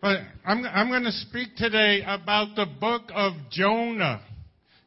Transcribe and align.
But 0.00 0.18
I'm, 0.44 0.64
I'm 0.64 0.88
going 0.90 1.02
to 1.04 1.12
speak 1.12 1.56
today 1.56 2.02
about 2.06 2.54
the 2.54 2.66
book 2.80 3.10
of 3.12 3.32
Jonah. 3.50 4.20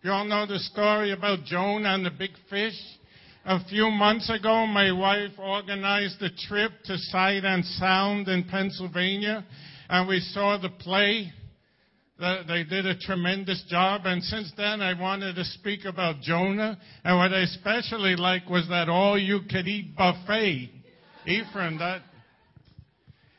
You 0.04 0.12
all 0.12 0.24
know 0.24 0.46
the 0.46 0.60
story 0.60 1.12
about 1.12 1.44
Jonah 1.44 1.96
and 1.96 2.06
the 2.06 2.12
big 2.12 2.31
fish? 2.49 2.79
A 3.44 3.62
few 3.66 3.89
months 3.89 4.29
ago, 4.29 4.66
my 4.68 4.92
wife 4.94 5.32
organized 5.38 6.21
a 6.21 6.29
trip 6.47 6.71
to 6.86 6.97
Sight 6.97 7.44
and 7.44 7.66
Sound 7.66 8.29
in 8.29 8.46
Pennsylvania, 8.46 9.44
and 9.89 10.08
we 10.08 10.20
saw 10.20 10.58
the 10.58 10.69
play. 10.69 11.33
They 12.19 12.63
did 12.63 12.85
a 12.85 12.97
tremendous 12.97 13.63
job, 13.67 14.01
and 14.05 14.23
since 14.23 14.53
then 14.55 14.79
I 14.79 14.97
wanted 14.97 15.35
to 15.35 15.43
speak 15.43 15.83
about 15.85 16.21
Jonah. 16.21 16.77
And 17.03 17.17
what 17.17 17.34
I 17.34 17.41
especially 17.41 18.16
like 18.16 18.48
was 18.48 18.66
that 18.70 18.88
all-you-could-eat 18.88 19.98
buffet. 19.98 20.71
Ephraim, 21.25 21.80
that 21.80 22.02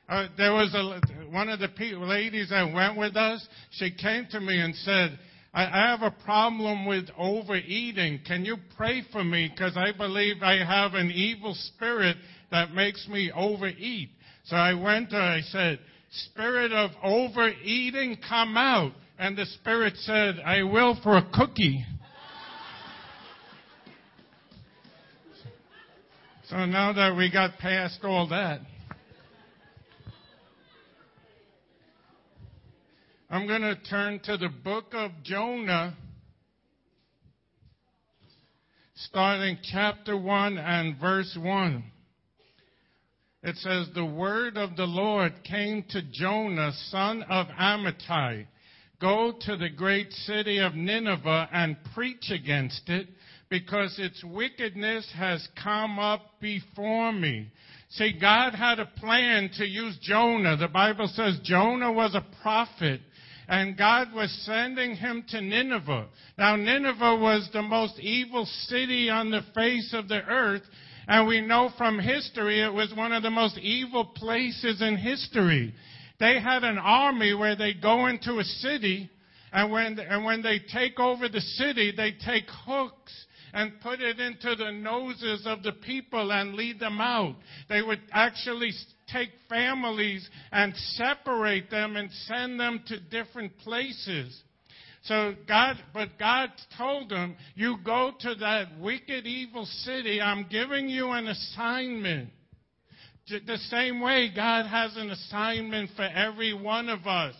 uh, 0.09 0.29
there 0.37 0.53
was 0.53 0.75
a, 0.75 1.31
one 1.31 1.49
of 1.49 1.61
the 1.61 1.69
ladies 1.97 2.51
that 2.51 2.73
went 2.73 2.99
with 2.99 3.17
us. 3.17 3.47
She 3.71 3.91
came 3.91 4.27
to 4.31 4.41
me 4.41 4.61
and 4.61 4.75
said, 4.77 5.19
I, 5.55 5.65
I 5.65 5.91
have 5.91 6.03
a 6.03 6.15
problem 6.25 6.87
with 6.87 7.07
overeating. 7.17 8.21
Can 8.27 8.45
you 8.45 8.57
pray 8.77 9.03
for 9.13 9.23
me? 9.23 9.51
Because 9.51 9.77
I 9.77 9.97
believe 9.97 10.43
I 10.43 10.65
have 10.65 10.95
an 10.95 11.11
evil 11.11 11.55
spirit 11.55 12.17
that 12.51 12.73
makes 12.73 13.07
me 13.09 13.31
overeat. 13.35 14.11
So 14.45 14.57
I 14.57 14.75
went 14.75 15.11
to 15.11 15.17
her, 15.17 15.23
I 15.23 15.41
said, 15.43 15.79
Spirit 16.11 16.73
of 16.73 16.91
overeating, 17.03 18.19
come 18.29 18.57
out. 18.57 18.93
And 19.19 19.37
the 19.37 19.47
spirit 19.47 19.95
said, 19.99 20.41
I 20.45 20.63
will 20.63 20.99
for 21.03 21.17
a 21.17 21.27
cookie. 21.33 21.85
so 26.49 26.67
now 26.67 26.93
that 26.93 27.17
we 27.17 27.31
got 27.31 27.57
past 27.59 28.01
all 28.03 28.29
that, 28.29 28.61
I'm 33.33 33.47
going 33.47 33.63
to 33.63 33.77
turn 33.89 34.21
to 34.25 34.37
the 34.37 34.51
book 34.51 34.93
of 34.93 35.11
Jonah, 35.23 35.97
starting 38.95 39.57
chapter 39.73 40.19
1 40.19 40.59
and 40.59 41.01
verse 41.01 41.35
1. 41.41 41.83
It 43.43 43.57
says, 43.57 43.89
The 43.95 44.05
word 44.05 44.59
of 44.59 44.77
the 44.77 44.85
Lord 44.85 45.33
came 45.45 45.83
to 45.89 46.03
Jonah, 46.13 46.73
son 46.91 47.23
of 47.23 47.47
Amittai. 47.47 48.49
Go 49.01 49.33
to 49.47 49.57
the 49.57 49.71
great 49.71 50.13
city 50.13 50.59
of 50.59 50.75
Nineveh 50.75 51.49
and 51.55 51.79
preach 51.95 52.31
against 52.31 52.91
it, 52.91 53.09
because 53.49 53.99
its 53.99 54.23
wickedness 54.23 55.11
has 55.17 55.49
come 55.63 55.99
up 55.99 56.39
before 56.39 57.13
me. 57.15 57.51
See, 57.89 58.13
God 58.21 58.55
had 58.55 58.79
a 58.79 58.85
plan 58.85 59.49
to 59.57 59.65
use 59.65 59.97
Jonah. 60.03 60.59
The 60.59 60.69
Bible 60.69 61.11
says 61.15 61.41
Jonah 61.43 61.93
was 61.93 62.15
a 62.15 62.27
prophet 62.43 63.01
and 63.49 63.77
God 63.77 64.13
was 64.13 64.31
sending 64.45 64.95
him 64.95 65.25
to 65.29 65.41
Nineveh. 65.41 66.07
Now, 66.39 66.57
Nineveh 66.57 67.17
was 67.17 67.49
the 67.53 67.63
most 67.63 67.99
evil 67.99 68.47
city 68.67 69.11
on 69.11 69.31
the 69.31 69.43
face 69.55 69.93
of 69.93 70.09
the 70.09 70.23
earth, 70.23 70.63
and 71.09 71.27
we 71.27 71.41
know 71.41 71.71
from 71.77 71.99
history 71.99 72.61
it 72.61 72.73
was 72.73 72.95
one 72.95 73.13
of 73.13 73.23
the 73.23 73.31
most 73.31 73.59
evil 73.59 74.05
places 74.05 74.81
in 74.81 74.97
history. 74.97 75.75
They 76.21 76.41
had 76.41 76.63
an 76.63 76.79
army 76.79 77.35
where 77.35 77.57
they 77.57 77.75
go 77.75 78.07
into 78.07 78.39
a 78.39 78.45
city, 78.45 79.11
and 79.53 79.71
when, 79.71 79.99
and 79.99 80.25
when 80.25 80.43
they 80.43 80.61
take 80.61 81.01
over 81.01 81.29
the 81.29 81.41
city, 81.41 81.93
they 81.97 82.13
take 82.25 82.45
hooks 82.49 83.13
and 83.53 83.81
put 83.83 84.01
it 84.01 84.19
into 84.19 84.55
the 84.57 84.71
noses 84.71 85.43
of 85.47 85.63
the 85.63 85.73
people 85.73 86.33
and 86.33 86.55
lead 86.55 86.81
them 86.81 87.01
out. 87.01 87.37
They 87.69 87.83
would 87.83 88.01
actually 88.13 88.73
take 89.13 89.31
families 89.49 90.29
and 90.51 90.75
separate 90.77 91.71
them 91.71 91.97
and 91.97 92.11
send 92.27 92.59
them 92.59 92.83
to 92.87 92.99
different 92.99 93.59
places. 93.59 94.43
So 95.05 95.35
God, 95.49 95.77
but 95.93 96.11
God 96.19 96.51
told 96.79 97.11
them, 97.11 97.37
you 97.55 97.77
go 97.85 98.13
to 98.21 98.35
that 98.37 98.79
wicked, 98.81 99.27
evil 99.27 99.67
city. 99.67 100.21
I'm 100.21 100.47
giving 100.49 100.89
you 100.89 101.11
an 101.11 101.27
assignment. 101.27 102.31
The 103.29 103.59
same 103.69 104.01
way 104.01 104.31
God 104.35 104.67
has 104.67 104.97
an 104.97 105.11
assignment 105.11 105.91
for 105.97 106.03
every 106.03 106.55
one 106.55 106.89
of 106.89 107.07
us. 107.07 107.35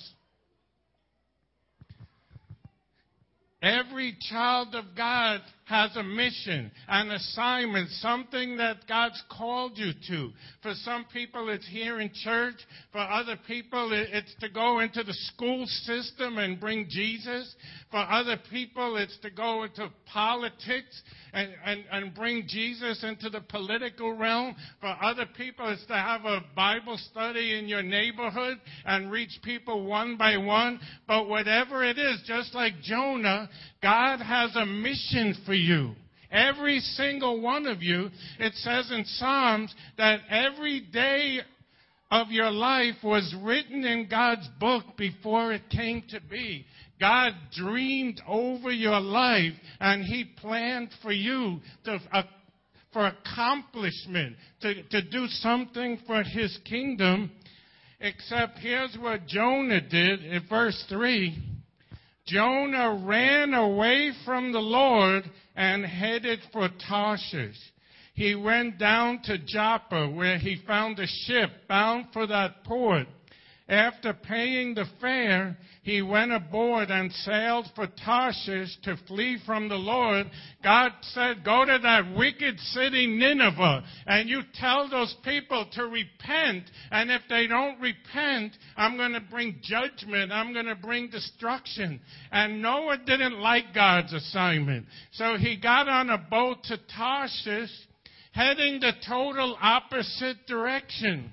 Every 3.63 4.17
child 4.29 4.75
of 4.75 4.85
God 4.97 5.41
has 5.65 5.97
a 5.97 6.03
mission, 6.03 6.71
an 6.89 7.11
assignment, 7.11 7.89
something 7.91 8.57
that 8.57 8.79
God's 8.89 9.23
called 9.31 9.79
you 9.79 9.93
to. 10.09 10.31
For 10.63 10.75
some 10.75 11.07
people, 11.13 11.49
it's 11.49 11.67
here 11.69 12.01
in 12.01 12.11
church. 12.25 12.57
For 12.91 12.99
other 12.99 13.37
people, 13.47 13.91
it's 13.93 14.35
to 14.41 14.49
go 14.49 14.81
into 14.81 15.05
the 15.05 15.13
school 15.13 15.67
system 15.67 16.39
and 16.39 16.59
bring 16.59 16.87
Jesus. 16.89 17.55
For 17.91 17.99
other 17.99 18.37
people, 18.51 18.97
it's 18.97 19.17
to 19.19 19.31
go 19.31 19.63
into 19.63 19.91
politics 20.13 21.03
and, 21.33 21.51
and, 21.65 21.85
and 21.91 22.15
bring 22.15 22.45
Jesus 22.49 23.05
into 23.05 23.31
the 23.31 23.41
political 23.41 24.17
realm. 24.17 24.57
For 24.81 24.95
other 25.01 25.27
people, 25.37 25.69
it's 25.69 25.87
to 25.87 25.95
have 25.95 26.25
a 26.25 26.43
Bible 26.57 26.99
study 27.11 27.59
in 27.59 27.69
your 27.69 27.83
neighborhood 27.83 28.59
and 28.85 29.11
reach 29.11 29.39
people 29.43 29.87
one 29.87 30.17
by 30.17 30.37
one. 30.37 30.81
But 31.07 31.29
whatever 31.29 31.85
it 31.85 31.99
is, 31.99 32.23
just 32.27 32.55
like 32.55 32.75
Jonah, 32.83 33.49
God 33.83 34.21
has 34.21 34.55
a 34.55 34.65
mission 34.65 35.35
for 35.45 35.55
you. 35.55 35.93
Every 36.31 36.81
single 36.81 37.41
one 37.41 37.67
of 37.67 37.83
you. 37.83 38.09
It 38.39 38.55
says 38.55 38.91
in 38.91 39.05
Psalms 39.05 39.75
that 39.99 40.21
every 40.31 40.81
day 40.93 41.41
of 42.11 42.31
your 42.31 42.51
life 42.51 42.97
was 43.03 43.35
written 43.43 43.85
in 43.85 44.09
God's 44.09 44.49
book 44.61 44.85
before 44.97 45.53
it 45.53 45.69
came 45.71 46.03
to 46.11 46.21
be. 46.31 46.65
God 47.01 47.33
dreamed 47.55 48.21
over 48.29 48.71
your 48.71 49.01
life 49.01 49.53
and 49.81 50.05
He 50.05 50.25
planned 50.41 50.91
for 51.03 51.13
you 51.13 51.61
to, 51.85 51.99
uh, 52.13 52.23
for 52.93 53.07
accomplishment, 53.07 54.37
to, 54.61 54.83
to 54.85 55.03
do 55.03 55.27
something 55.27 55.99
for 56.07 56.23
His 56.23 56.57
kingdom. 56.65 57.31
Except 58.01 58.59
here's 58.59 58.97
what 58.99 59.27
Jonah 59.27 59.81
did 59.81 60.25
in 60.25 60.43
verse 60.49 60.85
3. 60.89 61.52
Jonah 62.27 63.03
ran 63.05 63.53
away 63.55 64.13
from 64.25 64.53
the 64.53 64.61
Lord 64.61 65.25
and 65.57 65.85
headed 65.85 66.41
for 66.53 66.69
Tarshish. 66.89 67.57
He 68.15 68.35
went 68.35 68.79
down 68.79 69.21
to 69.25 69.39
Joppa 69.39 70.09
where 70.09 70.39
he 70.39 70.63
found 70.67 70.99
a 70.99 71.07
ship 71.07 71.51
bound 71.69 72.07
for 72.13 72.27
that 72.27 72.65
port. 72.65 73.07
After 73.69 74.13
paying 74.13 74.75
the 74.75 74.87
fare, 75.01 75.57
he 75.83 76.03
went 76.03 76.33
aboard 76.33 76.91
and 76.91 77.13
sailed 77.13 77.67
for 77.75 77.87
Tarshish 78.05 78.77
to 78.83 78.97
flee 79.07 79.39
from 79.47 79.69
the 79.69 79.77
Lord. 79.77 80.29
God 80.65 80.93
said, 81.03 81.45
go 81.45 81.65
to 81.65 81.79
that 81.83 82.15
wicked 82.17 82.59
city 82.59 83.07
Nineveh 83.07 83.85
and 84.07 84.29
you 84.29 84.43
tell 84.55 84.89
those 84.89 85.15
people 85.25 85.67
to 85.73 85.87
repent. 85.87 86.65
And 86.91 87.11
if 87.11 87.23
they 87.29 87.47
don't 87.47 87.81
repent, 87.81 88.53
I'm 88.77 88.97
going 88.97 89.13
to 89.13 89.21
bring 89.21 89.61
judgment. 89.63 90.33
I'm 90.33 90.53
going 90.53 90.67
to 90.67 90.75
bring 90.75 91.09
destruction. 91.11 92.01
And 92.31 92.63
Noah 92.63 92.99
didn't 92.99 93.39
like 93.39 93.75
God's 93.75 94.13
assignment. 94.13 94.87
So 95.13 95.37
he 95.37 95.57
got 95.57 95.89
on 95.89 96.11
a 96.11 96.19
boat 96.19 96.65
to 96.65 96.79
Tarshish 96.97 97.71
heading 98.33 98.81
the 98.81 98.93
total 99.07 99.57
opposite 99.61 100.47
direction. 100.47 101.31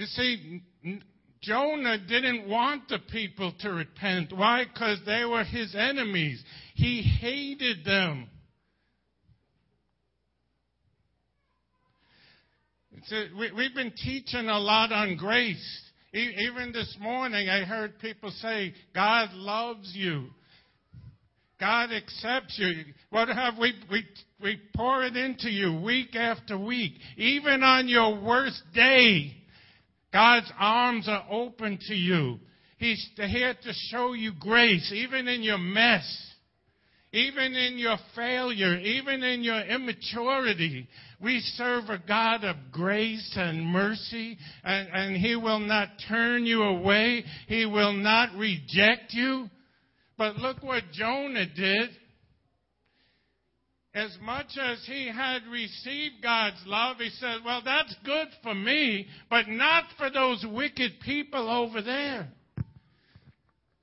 You 0.00 0.06
see, 0.06 0.62
Jonah 1.42 1.98
didn't 1.98 2.48
want 2.48 2.88
the 2.88 3.00
people 3.12 3.52
to 3.60 3.70
repent. 3.70 4.32
Why? 4.34 4.64
Because 4.64 4.98
they 5.04 5.26
were 5.26 5.44
his 5.44 5.74
enemies. 5.74 6.42
He 6.74 7.02
hated 7.02 7.84
them. 7.84 8.26
we, 13.38 13.64
have 13.64 13.74
been 13.74 13.92
teaching 14.02 14.48
a 14.48 14.58
lot 14.58 14.90
on 14.90 15.18
grace. 15.18 15.82
even 16.14 16.72
this 16.72 16.96
morning, 16.98 17.50
I 17.50 17.64
heard 17.64 17.98
people 17.98 18.30
say, 18.30 18.72
God 18.94 19.34
loves 19.34 19.92
you. 19.94 20.28
God 21.60 21.92
accepts 21.92 22.58
you. 22.58 22.84
What 23.10 23.28
have 23.28 23.58
we, 23.58 23.74
we, 23.90 24.04
we 24.42 24.58
pour 24.74 25.04
it 25.04 25.14
into 25.14 25.50
you 25.50 25.78
week 25.82 26.16
after 26.16 26.56
week. 26.56 26.92
Even 27.18 27.62
on 27.62 27.86
your 27.86 28.18
worst 28.18 28.62
day, 28.74 29.36
God's 30.12 30.50
arms 30.58 31.08
are 31.08 31.24
open 31.30 31.78
to 31.88 31.94
you. 31.94 32.38
He's 32.78 33.10
here 33.16 33.54
to 33.54 33.72
show 33.90 34.14
you 34.14 34.32
grace, 34.40 34.90
even 34.94 35.28
in 35.28 35.42
your 35.42 35.58
mess, 35.58 36.04
even 37.12 37.54
in 37.54 37.76
your 37.76 37.96
failure, 38.16 38.78
even 38.78 39.22
in 39.22 39.42
your 39.42 39.60
immaturity. 39.60 40.88
We 41.20 41.40
serve 41.56 41.90
a 41.90 41.98
God 41.98 42.44
of 42.44 42.56
grace 42.72 43.32
and 43.36 43.66
mercy, 43.66 44.38
and, 44.64 44.88
and 44.92 45.16
He 45.16 45.36
will 45.36 45.58
not 45.58 45.88
turn 46.08 46.46
you 46.46 46.62
away. 46.62 47.24
He 47.46 47.66
will 47.66 47.92
not 47.92 48.34
reject 48.36 49.12
you. 49.12 49.50
But 50.16 50.36
look 50.36 50.62
what 50.62 50.84
Jonah 50.92 51.46
did. 51.54 51.90
As 53.94 54.16
much 54.22 54.56
as 54.60 54.84
he 54.86 55.08
had 55.08 55.42
received 55.50 56.22
God's 56.22 56.62
love, 56.64 56.98
he 56.98 57.10
said, 57.10 57.38
Well, 57.44 57.62
that's 57.64 57.94
good 58.04 58.28
for 58.42 58.54
me, 58.54 59.06
but 59.28 59.48
not 59.48 59.84
for 59.98 60.10
those 60.10 60.44
wicked 60.48 60.92
people 61.04 61.50
over 61.50 61.82
there. 61.82 62.28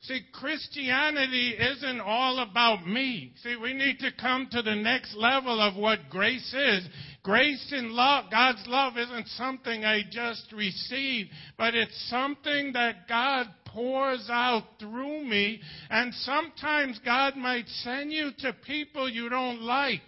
See, 0.01 0.21
Christianity 0.31 1.56
isn't 1.59 2.00
all 2.00 2.39
about 2.39 2.88
me. 2.88 3.33
See, 3.44 3.57
we 3.62 3.74
need 3.74 4.00
to 4.00 4.12
come 4.18 4.48
to 4.51 4.62
the 4.62 4.75
next 4.75 5.13
level 5.15 5.59
of 5.59 5.75
what 5.75 6.10
grace 6.10 6.53
is. 6.53 6.88
Grace 7.24 7.74
and 7.74 7.92
love, 7.92 8.31
God's 8.31 8.63
love 8.68 8.94
isn't 8.98 9.27
something 9.30 9.83
I 9.83 10.03
just 10.10 10.53
receive, 10.53 11.25
but 11.57 11.75
it's 11.75 12.10
something 12.10 12.71
that 12.71 13.10
God 13.10 13.48
pours 13.77 14.27
out 14.31 14.63
through 14.79 15.24
me. 15.24 15.62
And 15.91 16.12
sometimes 16.15 17.00
God 17.06 17.35
might 17.35 17.68
send 17.68 18.12
you 18.12 18.31
to 18.39 18.56
people 18.65 19.07
you 19.07 19.29
don't 19.29 19.62
like. 19.62 20.01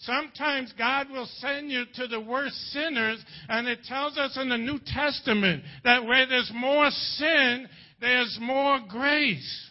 Sometimes 0.00 0.74
God 0.76 1.08
will 1.10 1.28
send 1.38 1.70
you 1.70 1.84
to 1.94 2.08
the 2.08 2.20
worst 2.20 2.56
sinners, 2.72 3.24
and 3.48 3.68
it 3.68 3.84
tells 3.84 4.18
us 4.18 4.36
in 4.36 4.48
the 4.48 4.58
New 4.58 4.80
Testament 4.84 5.62
that 5.84 6.04
where 6.04 6.26
there's 6.26 6.50
more 6.52 6.90
sin, 6.90 7.68
there's 8.00 8.36
more 8.40 8.80
grace. 8.88 9.70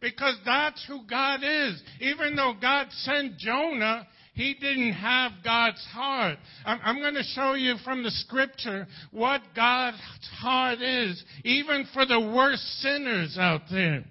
Because 0.00 0.36
that's 0.46 0.82
who 0.88 1.02
God 1.08 1.40
is. 1.44 1.80
Even 2.00 2.34
though 2.34 2.54
God 2.60 2.86
sent 2.90 3.36
Jonah, 3.36 4.06
he 4.34 4.54
didn't 4.54 4.92
have 4.92 5.32
God's 5.44 5.84
heart. 5.92 6.38
I'm, 6.64 6.80
I'm, 6.82 7.00
going 7.00 7.14
to 7.14 7.22
show 7.22 7.54
you 7.54 7.76
from 7.84 8.02
the 8.02 8.10
scripture 8.10 8.86
what 9.10 9.42
God's 9.56 9.98
heart 10.38 10.80
is, 10.80 11.22
even 11.44 11.86
for 11.92 12.06
the 12.06 12.20
worst 12.20 12.62
sinners 12.80 13.36
out 13.38 13.62
there. 13.70 14.04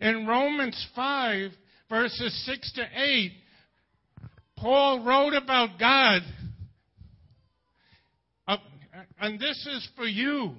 In 0.00 0.26
Romans 0.26 0.86
5, 0.94 1.50
verses 1.88 2.46
6 2.46 2.72
to 2.74 2.86
8, 2.94 3.32
Paul 4.56 5.04
wrote 5.04 5.34
about 5.34 5.78
God. 5.78 6.22
Uh, 8.46 8.56
and 9.20 9.40
this 9.40 9.66
is 9.66 9.88
for 9.96 10.06
you. 10.06 10.54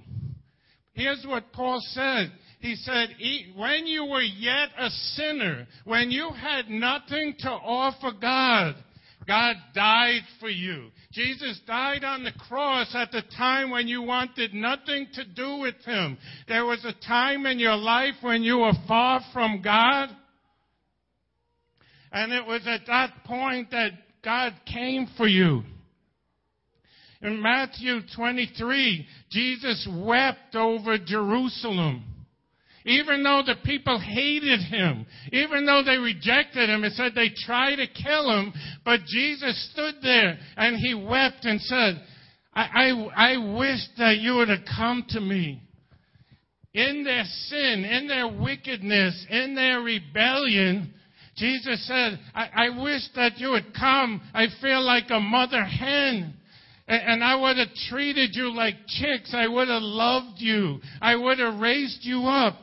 Here's 0.93 1.25
what 1.25 1.53
Paul 1.53 1.79
said. 1.91 2.31
He 2.59 2.75
said, 2.75 3.09
when 3.55 3.87
you 3.87 4.05
were 4.05 4.21
yet 4.21 4.69
a 4.77 4.89
sinner, 4.89 5.65
when 5.85 6.11
you 6.11 6.29
had 6.31 6.69
nothing 6.69 7.35
to 7.39 7.49
offer 7.49 8.11
God, 8.19 8.75
God 9.29 9.57
died 9.75 10.23
for 10.39 10.49
you. 10.49 10.87
Jesus 11.11 11.61
died 11.67 12.03
on 12.03 12.23
the 12.23 12.31
cross 12.47 12.95
at 12.95 13.11
the 13.11 13.21
time 13.37 13.69
when 13.69 13.87
you 13.87 14.01
wanted 14.01 14.55
nothing 14.55 15.05
to 15.13 15.23
do 15.23 15.57
with 15.57 15.75
Him. 15.85 16.17
There 16.47 16.65
was 16.65 16.83
a 16.83 17.07
time 17.07 17.45
in 17.45 17.59
your 17.59 17.75
life 17.75 18.15
when 18.21 18.41
you 18.41 18.57
were 18.57 18.73
far 18.87 19.21
from 19.31 19.61
God. 19.61 20.09
And 22.11 22.33
it 22.33 22.43
was 22.43 22.63
at 22.65 22.87
that 22.87 23.23
point 23.23 23.69
that 23.69 23.91
God 24.23 24.53
came 24.65 25.07
for 25.15 25.27
you. 25.27 25.61
In 27.21 27.39
Matthew 27.39 27.99
23, 28.15 29.05
Jesus 29.29 29.87
wept 29.91 30.55
over 30.55 30.97
Jerusalem. 30.97 32.03
Even 32.85 33.23
though 33.23 33.43
the 33.45 33.55
people 33.65 33.99
hated 33.99 34.61
him, 34.61 35.05
even 35.31 35.65
though 35.65 35.83
they 35.85 35.97
rejected 35.97 36.69
him, 36.69 36.83
and 36.83 36.93
said 36.93 37.11
they 37.13 37.31
tried 37.45 37.75
to 37.75 37.87
kill 37.87 38.29
him, 38.29 38.53
but 38.85 39.01
Jesus 39.05 39.69
stood 39.73 39.95
there 40.01 40.37
and 40.55 40.77
he 40.77 40.93
wept 40.93 41.43
and 41.43 41.59
said, 41.61 42.01
I, 42.53 42.61
I, 42.63 43.33
I 43.33 43.55
wish 43.55 43.79
that 43.97 44.17
you 44.19 44.35
would 44.35 44.49
have 44.49 44.65
come 44.77 45.05
to 45.09 45.19
me. 45.19 45.61
In 46.73 47.03
their 47.03 47.23
sin, 47.23 47.83
in 47.83 48.07
their 48.07 48.27
wickedness, 48.27 49.25
in 49.29 49.55
their 49.55 49.81
rebellion, 49.81 50.93
Jesus 51.35 51.85
said, 51.87 52.19
I, 52.35 52.49
I 52.53 52.81
wish 52.81 53.01
that 53.15 53.37
you 53.37 53.51
would 53.51 53.73
come. 53.73 54.21
I 54.33 54.47
feel 54.61 54.81
like 54.81 55.05
a 55.09 55.19
mother 55.19 55.63
hen. 55.63 56.33
And, 56.87 57.01
and 57.01 57.23
I 57.23 57.35
would 57.35 57.57
have 57.57 57.73
treated 57.89 58.31
you 58.33 58.53
like 58.53 58.75
chicks. 58.87 59.33
I 59.33 59.47
would 59.47 59.67
have 59.67 59.81
loved 59.81 60.39
you. 60.39 60.79
I 61.01 61.15
would 61.15 61.39
have 61.39 61.59
raised 61.59 61.99
you 62.01 62.23
up. 62.23 62.55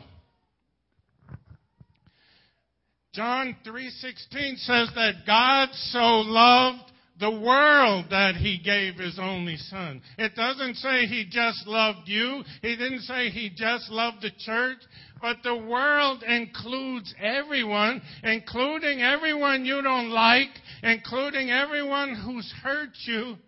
John 3.16 3.56
3:16 3.64 4.58
says 4.58 4.90
that 4.94 5.24
God 5.26 5.70
so 5.72 6.20
loved 6.20 6.92
the 7.18 7.30
world 7.30 8.10
that 8.10 8.36
he 8.36 8.58
gave 8.58 8.96
his 8.96 9.18
only 9.18 9.56
son. 9.56 10.02
It 10.18 10.34
doesn't 10.34 10.74
say 10.74 11.06
he 11.06 11.24
just 11.24 11.66
loved 11.66 12.06
you. 12.06 12.44
He 12.60 12.76
didn't 12.76 13.00
say 13.00 13.30
he 13.30 13.48
just 13.48 13.90
loved 13.90 14.20
the 14.20 14.32
church. 14.38 14.76
But 15.22 15.38
the 15.42 15.56
world 15.56 16.24
includes 16.24 17.14
everyone, 17.18 18.02
including 18.22 19.00
everyone 19.00 19.64
you 19.64 19.80
don't 19.80 20.10
like, 20.10 20.50
including 20.82 21.50
everyone 21.50 22.14
who's 22.16 22.52
hurt 22.62 22.94
you. 23.06 23.38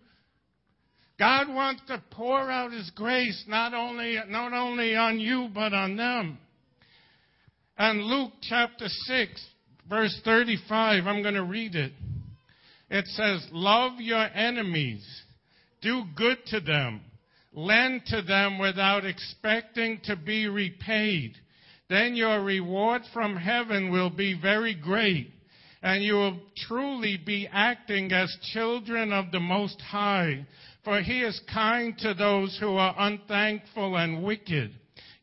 God 1.19 1.47
wants 1.47 1.83
to 1.89 2.01
pour 2.09 2.49
out 2.49 2.71
His 2.71 2.89
grace 2.95 3.43
not 3.47 3.75
only, 3.75 4.17
not 4.29 4.51
only 4.51 4.95
on 4.95 5.19
you, 5.19 5.47
but 5.53 5.73
on 5.73 5.95
them. 5.95 6.39
And 7.77 8.01
Luke 8.01 8.33
chapter 8.41 8.87
6, 8.87 9.45
verse 9.89 10.19
35, 10.23 11.07
I'm 11.07 11.21
going 11.21 11.33
to 11.33 11.43
read 11.43 11.75
it. 11.75 11.91
It 12.89 13.05
says, 13.07 13.47
Love 13.51 13.99
your 13.99 14.25
enemies, 14.33 15.05
do 15.81 16.03
good 16.15 16.37
to 16.47 16.59
them, 16.59 17.01
lend 17.53 18.03
to 18.07 18.21
them 18.21 18.59
without 18.59 19.05
expecting 19.05 19.99
to 20.05 20.15
be 20.15 20.47
repaid 20.47 21.35
then 21.89 22.15
your 22.15 22.43
reward 22.43 23.01
from 23.11 23.35
heaven 23.35 23.91
will 23.91 24.11
be 24.11 24.39
very 24.39 24.75
great, 24.75 25.31
and 25.81 26.03
you 26.03 26.13
will 26.13 26.39
truly 26.67 27.17
be 27.17 27.49
acting 27.51 28.11
as 28.11 28.35
children 28.53 29.11
of 29.11 29.31
the 29.31 29.39
Most 29.39 29.81
High, 29.81 30.45
for 30.83 31.01
He 31.01 31.21
is 31.21 31.41
kind 31.51 31.97
to 31.99 32.13
those 32.13 32.57
who 32.59 32.75
are 32.75 32.95
unthankful 32.97 33.97
and 33.97 34.23
wicked. 34.23 34.71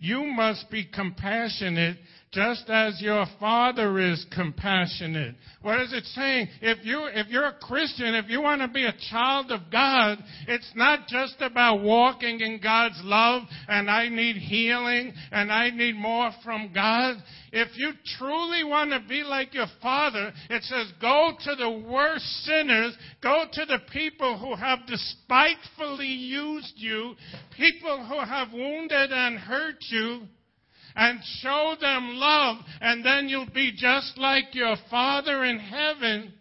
You 0.00 0.24
must 0.24 0.68
be 0.68 0.84
compassionate 0.84 1.98
just 2.36 2.68
as 2.68 3.00
your 3.00 3.24
father 3.40 3.98
is 3.98 4.26
compassionate. 4.30 5.34
What 5.62 5.80
is 5.80 5.94
it 5.94 6.04
saying? 6.04 6.48
If 6.60 6.84
you, 6.84 7.06
if 7.06 7.28
you're 7.28 7.46
a 7.46 7.58
Christian, 7.58 8.14
if 8.14 8.28
you 8.28 8.42
want 8.42 8.60
to 8.60 8.68
be 8.68 8.84
a 8.84 8.94
child 9.10 9.50
of 9.50 9.60
God, 9.72 10.18
it's 10.46 10.70
not 10.74 11.08
just 11.08 11.36
about 11.40 11.80
walking 11.82 12.40
in 12.40 12.60
God's 12.62 13.00
love 13.02 13.44
and 13.68 13.90
I 13.90 14.10
need 14.10 14.36
healing 14.36 15.14
and 15.32 15.50
I 15.50 15.70
need 15.70 15.96
more 15.96 16.30
from 16.44 16.72
God. 16.74 17.16
If 17.52 17.68
you 17.78 17.92
truly 18.18 18.64
want 18.64 18.90
to 18.90 19.00
be 19.08 19.22
like 19.22 19.54
your 19.54 19.68
father, 19.80 20.30
it 20.50 20.62
says 20.64 20.92
go 21.00 21.32
to 21.42 21.56
the 21.56 21.88
worst 21.90 22.26
sinners, 22.44 22.94
go 23.22 23.46
to 23.50 23.64
the 23.64 23.78
people 23.90 24.38
who 24.38 24.54
have 24.56 24.80
despitefully 24.86 26.04
used 26.04 26.74
you, 26.76 27.14
people 27.56 28.04
who 28.06 28.20
have 28.20 28.52
wounded 28.52 29.10
and 29.10 29.38
hurt 29.38 29.76
you, 29.88 30.24
and 30.96 31.20
show 31.40 31.76
them 31.78 32.14
love, 32.14 32.56
and 32.80 33.04
then 33.04 33.28
you'll 33.28 33.50
be 33.54 33.70
just 33.76 34.16
like 34.16 34.54
your 34.54 34.76
Father 34.90 35.44
in 35.44 35.58
heaven. 35.58 36.32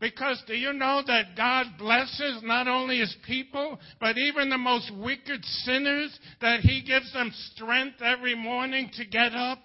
Because 0.00 0.42
do 0.46 0.54
you 0.54 0.72
know 0.72 1.02
that 1.06 1.36
God 1.36 1.66
blesses 1.78 2.40
not 2.42 2.68
only 2.68 2.98
his 2.98 3.14
people, 3.26 3.78
but 4.00 4.18
even 4.18 4.50
the 4.50 4.58
most 4.58 4.90
wicked 4.94 5.44
sinners, 5.44 6.18
that 6.40 6.60
he 6.60 6.82
gives 6.82 7.12
them 7.12 7.32
strength 7.54 8.02
every 8.02 8.34
morning 8.34 8.90
to 8.94 9.04
get 9.06 9.32
up 9.32 9.58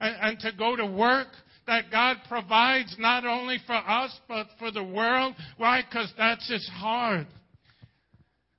and, 0.00 0.16
and 0.20 0.40
to 0.40 0.52
go 0.58 0.76
to 0.76 0.86
work? 0.86 1.28
That 1.66 1.90
God 1.90 2.18
provides 2.28 2.94
not 2.98 3.26
only 3.26 3.58
for 3.66 3.74
us, 3.74 4.16
but 4.28 4.46
for 4.58 4.70
the 4.70 4.84
world. 4.84 5.34
Why? 5.56 5.82
Because 5.82 6.12
that's 6.16 6.48
his 6.48 6.68
heart. 6.68 7.26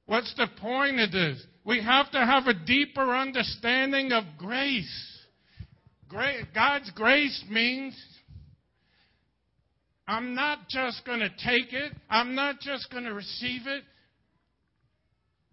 What's 0.07 0.33
the 0.35 0.47
point 0.59 0.99
of 0.99 1.11
this? 1.11 1.41
We 1.67 1.83
have 1.83 2.09
to 2.11 2.25
have 2.25 2.47
a 2.47 2.53
deeper 2.53 3.13
understanding 3.13 4.13
of 4.13 4.23
grace. 4.37 5.17
God's 6.55 6.89
grace 6.91 7.43
means 7.49 7.93
I'm 10.07 10.33
not 10.33 10.69
just 10.69 11.05
going 11.05 11.19
to 11.19 11.29
take 11.29 11.73
it, 11.73 11.91
I'm 12.09 12.35
not 12.35 12.61
just 12.61 12.89
going 12.89 13.03
to 13.03 13.13
receive 13.13 13.67
it, 13.67 13.83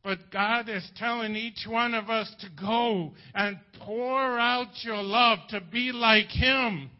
but 0.04 0.30
God 0.30 0.68
is 0.68 0.88
telling 0.96 1.34
each 1.34 1.66
one 1.66 1.94
of 1.94 2.08
us 2.08 2.32
to 2.42 2.48
go 2.62 3.10
and 3.34 3.58
pour 3.80 4.38
out 4.38 4.68
your 4.82 5.02
love, 5.02 5.40
to 5.48 5.60
be 5.72 5.90
like 5.90 6.28
Him, 6.28 6.90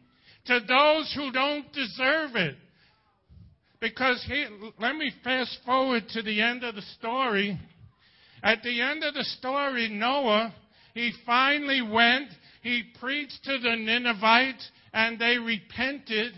to 0.47 0.59
those 0.67 1.13
who 1.15 1.31
don't 1.31 1.71
deserve 1.71 2.35
it. 2.35 2.57
Because 3.79 4.21
he, 4.27 4.45
let 4.79 4.95
me 4.95 5.11
fast 5.23 5.59
forward 5.65 6.03
to 6.09 6.21
the 6.21 6.41
end 6.41 6.65
of 6.65 6.75
the 6.75 6.81
story. 6.97 7.59
At 8.45 8.61
the 8.61 8.79
end 8.79 9.03
of 9.03 9.15
the 9.15 9.23
story, 9.23 9.89
Noah, 9.89 10.53
he 10.93 11.11
finally 11.25 11.81
went, 11.81 12.29
he 12.61 12.83
preached 12.99 13.43
to 13.45 13.57
the 13.57 13.75
Ninevites, 13.75 14.69
and 14.93 15.17
they 15.17 15.39
repented. 15.39 16.33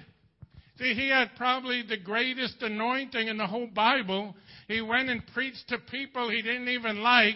See, 0.78 0.94
he 0.94 1.10
had 1.10 1.32
probably 1.36 1.84
the 1.84 1.98
greatest 1.98 2.62
anointing 2.62 3.28
in 3.28 3.38
the 3.38 3.46
whole 3.46 3.68
Bible. 3.68 4.38
He 4.70 4.80
went 4.80 5.10
and 5.10 5.22
preached 5.34 5.68
to 5.68 5.80
people 5.80 6.30
he 6.30 6.42
didn't 6.42 6.70
even 6.70 7.04
like, 7.04 7.36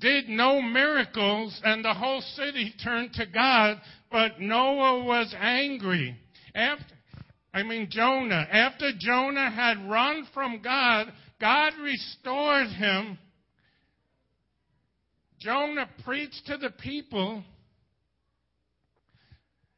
did 0.00 0.28
no 0.28 0.62
miracles, 0.62 1.60
and 1.64 1.84
the 1.84 1.94
whole 1.94 2.20
city 2.20 2.72
turned 2.84 3.12
to 3.14 3.26
God. 3.26 3.80
but 4.12 4.40
Noah 4.40 5.02
was 5.02 5.34
angry. 5.36 6.16
After, 6.54 6.94
I 7.52 7.64
mean, 7.64 7.88
Jonah. 7.90 8.46
After 8.52 8.92
Jonah 8.96 9.50
had 9.50 9.90
run 9.90 10.28
from 10.32 10.62
God, 10.62 11.12
God 11.40 11.72
restored 11.82 12.68
him. 12.68 13.18
Jonah 15.40 15.88
preached 16.04 16.46
to 16.46 16.56
the 16.56 16.70
people 16.70 17.44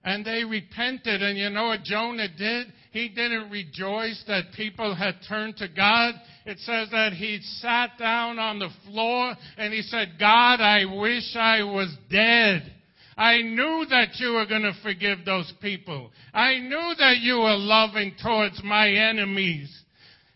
and 0.03 0.25
they 0.25 0.45
repented. 0.45 1.23
And 1.23 1.39
you 1.39 1.51
know 1.51 1.67
what 1.67 1.83
Jonah 1.83 2.29
did? 2.37 2.69
He 2.93 3.09
didn't 3.09 3.51
rejoice 3.51 4.23
that 4.27 4.53
people 4.57 4.95
had 4.95 5.17
turned 5.29 5.57
to 5.59 5.69
God. 5.69 6.15
It 6.47 6.59
says 6.61 6.89
that 6.91 7.13
he 7.13 7.41
sat 7.43 7.99
down 7.99 8.39
on 8.39 8.59
the 8.59 8.71
floor 8.87 9.35
and 9.59 9.73
he 9.73 9.83
said, 9.83 10.15
God, 10.19 10.61
I 10.61 10.85
wish 10.87 11.37
I 11.37 11.63
was 11.63 11.95
dead. 12.11 12.73
I 13.17 13.43
knew 13.43 13.85
that 13.91 14.15
you 14.15 14.33
were 14.33 14.47
going 14.47 14.63
to 14.63 14.73
forgive 14.83 15.27
those 15.27 15.53
people. 15.61 16.11
I 16.33 16.59
knew 16.59 16.95
that 16.99 17.19
you 17.19 17.35
were 17.35 17.57
loving 17.57 18.15
towards 18.23 18.63
my 18.65 18.89
enemies. 18.89 19.71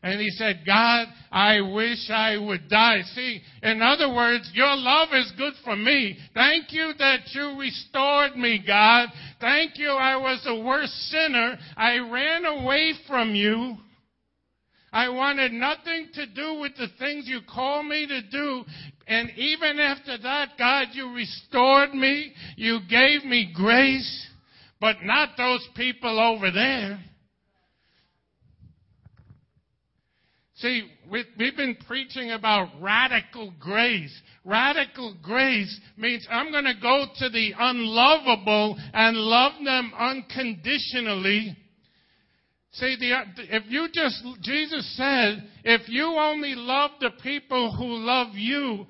And 0.05 0.21
he 0.21 0.29
said, 0.29 0.65
God, 0.67 1.07
I 1.33 1.63
wish 1.63 2.11
I 2.11 2.37
would 2.37 2.69
die. 2.69 3.01
See, 3.15 3.41
in 3.63 3.81
other 3.81 4.13
words, 4.15 4.51
your 4.53 4.77
love 4.77 5.09
is 5.15 5.33
good 5.39 5.55
for 5.65 5.75
me. 5.75 6.19
Thank 6.35 6.75
you 6.75 6.93
that 6.99 7.21
you 7.33 7.59
restored 7.59 8.37
me, 8.37 8.63
God. 8.67 9.09
Thank 9.41 9.79
you, 9.79 9.89
I 9.89 10.17
was 10.17 10.43
the 10.45 10.61
worst 10.63 10.93
sinner. 11.11 11.57
I 11.79 11.97
ran 11.97 12.45
away 12.45 12.93
from 13.09 13.35
you. 13.35 13.79
I 14.93 15.09
wanted 15.09 15.53
nothing 15.53 16.09
to 16.13 16.27
do 16.27 16.61
with 16.61 16.77
the 16.77 16.89
things 16.99 17.25
you 17.27 17.41
called 17.51 17.87
me 17.87 18.07
to 18.07 18.21
do. 18.31 18.63
And 19.09 19.31
even 19.39 19.81
after 19.81 20.19
that, 20.19 20.51
God, 20.59 20.89
you 20.93 21.15
restored 21.15 21.95
me. 21.95 22.35
You 22.57 22.81
gave 22.91 23.25
me 23.25 23.51
grace, 23.55 24.27
but 24.83 24.97
not 25.03 25.31
those 25.39 25.67
people 25.75 26.21
over 26.21 26.51
there. 26.51 27.01
See, 30.65 30.83
we've 31.11 31.57
been 31.59 31.77
preaching 31.87 32.31
about 32.31 32.69
radical 32.81 33.53
grace. 33.61 34.19
Radical 34.47 35.15
grace 35.23 35.79
means 35.99 36.27
I'm 36.31 36.51
going 36.53 36.65
to 36.65 36.81
go 36.81 37.05
to 37.19 37.29
the 37.29 37.53
unlovable 37.59 38.75
and 38.95 39.15
love 39.15 39.53
them 39.63 39.93
unconditionally. 39.95 41.55
See, 42.73 42.97
the, 42.99 43.13
if 43.55 43.65
you 43.69 43.89
just, 43.93 44.25
Jesus 44.41 44.97
said, 44.97 45.47
if 45.65 45.87
you 45.87 46.07
only 46.07 46.55
love 46.55 46.93
the 46.99 47.11
people 47.23 47.77
who 47.77 47.97
love 47.97 48.29
you, 48.33 48.87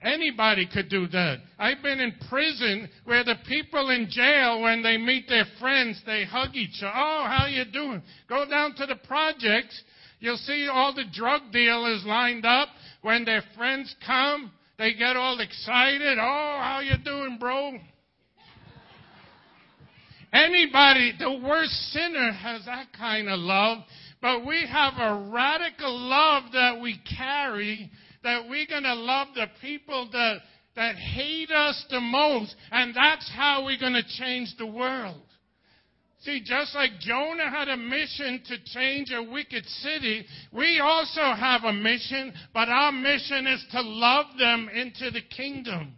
anybody 0.00 0.68
could 0.72 0.88
do 0.88 1.08
that. 1.08 1.38
I've 1.58 1.82
been 1.82 1.98
in 1.98 2.14
prison 2.30 2.88
where 3.04 3.24
the 3.24 3.34
people 3.48 3.90
in 3.90 4.06
jail, 4.08 4.62
when 4.62 4.84
they 4.84 4.96
meet 4.96 5.28
their 5.28 5.46
friends, 5.58 6.00
they 6.06 6.24
hug 6.24 6.54
each 6.54 6.84
other. 6.84 6.92
Oh, 6.94 7.24
how 7.26 7.46
you 7.46 7.64
doing? 7.64 8.00
Go 8.28 8.48
down 8.48 8.76
to 8.76 8.86
the 8.86 8.96
projects 9.08 9.82
You'll 10.18 10.36
see 10.38 10.68
all 10.72 10.94
the 10.94 11.04
drug 11.12 11.52
dealers 11.52 12.04
lined 12.06 12.46
up. 12.46 12.68
When 13.02 13.24
their 13.24 13.42
friends 13.56 13.94
come, 14.06 14.50
they 14.78 14.94
get 14.94 15.16
all 15.16 15.38
excited. 15.40 16.18
Oh, 16.18 16.58
how 16.60 16.80
you 16.82 16.96
doing, 17.04 17.36
bro? 17.38 17.72
Anybody, 20.32 21.12
the 21.18 21.40
worst 21.46 21.72
sinner 21.92 22.32
has 22.32 22.64
that 22.66 22.88
kind 22.96 23.28
of 23.28 23.38
love, 23.38 23.78
but 24.20 24.44
we 24.44 24.66
have 24.70 24.94
a 24.98 25.30
radical 25.30 25.98
love 25.98 26.44
that 26.52 26.80
we 26.80 27.00
carry 27.16 27.90
that 28.26 28.48
we're 28.48 28.66
going 28.66 28.82
to 28.82 28.94
love 28.94 29.28
the 29.36 29.46
people 29.60 30.08
that, 30.10 30.38
that 30.74 30.96
hate 30.96 31.50
us 31.50 31.86
the 31.90 32.00
most, 32.00 32.54
and 32.72 32.92
that's 32.92 33.30
how 33.34 33.64
we're 33.64 33.78
going 33.78 33.92
to 33.92 34.02
change 34.18 34.52
the 34.58 34.66
world. 34.66 35.22
See, 36.26 36.42
just 36.44 36.74
like 36.74 36.98
Jonah 36.98 37.48
had 37.48 37.68
a 37.68 37.76
mission 37.76 38.42
to 38.46 38.56
change 38.64 39.12
a 39.12 39.22
wicked 39.22 39.64
city, 39.64 40.26
we 40.52 40.80
also 40.80 41.20
have 41.20 41.62
a 41.62 41.72
mission, 41.72 42.32
but 42.52 42.68
our 42.68 42.90
mission 42.90 43.46
is 43.46 43.64
to 43.70 43.80
love 43.80 44.26
them 44.36 44.68
into 44.74 45.12
the 45.12 45.20
kingdom. 45.20 45.94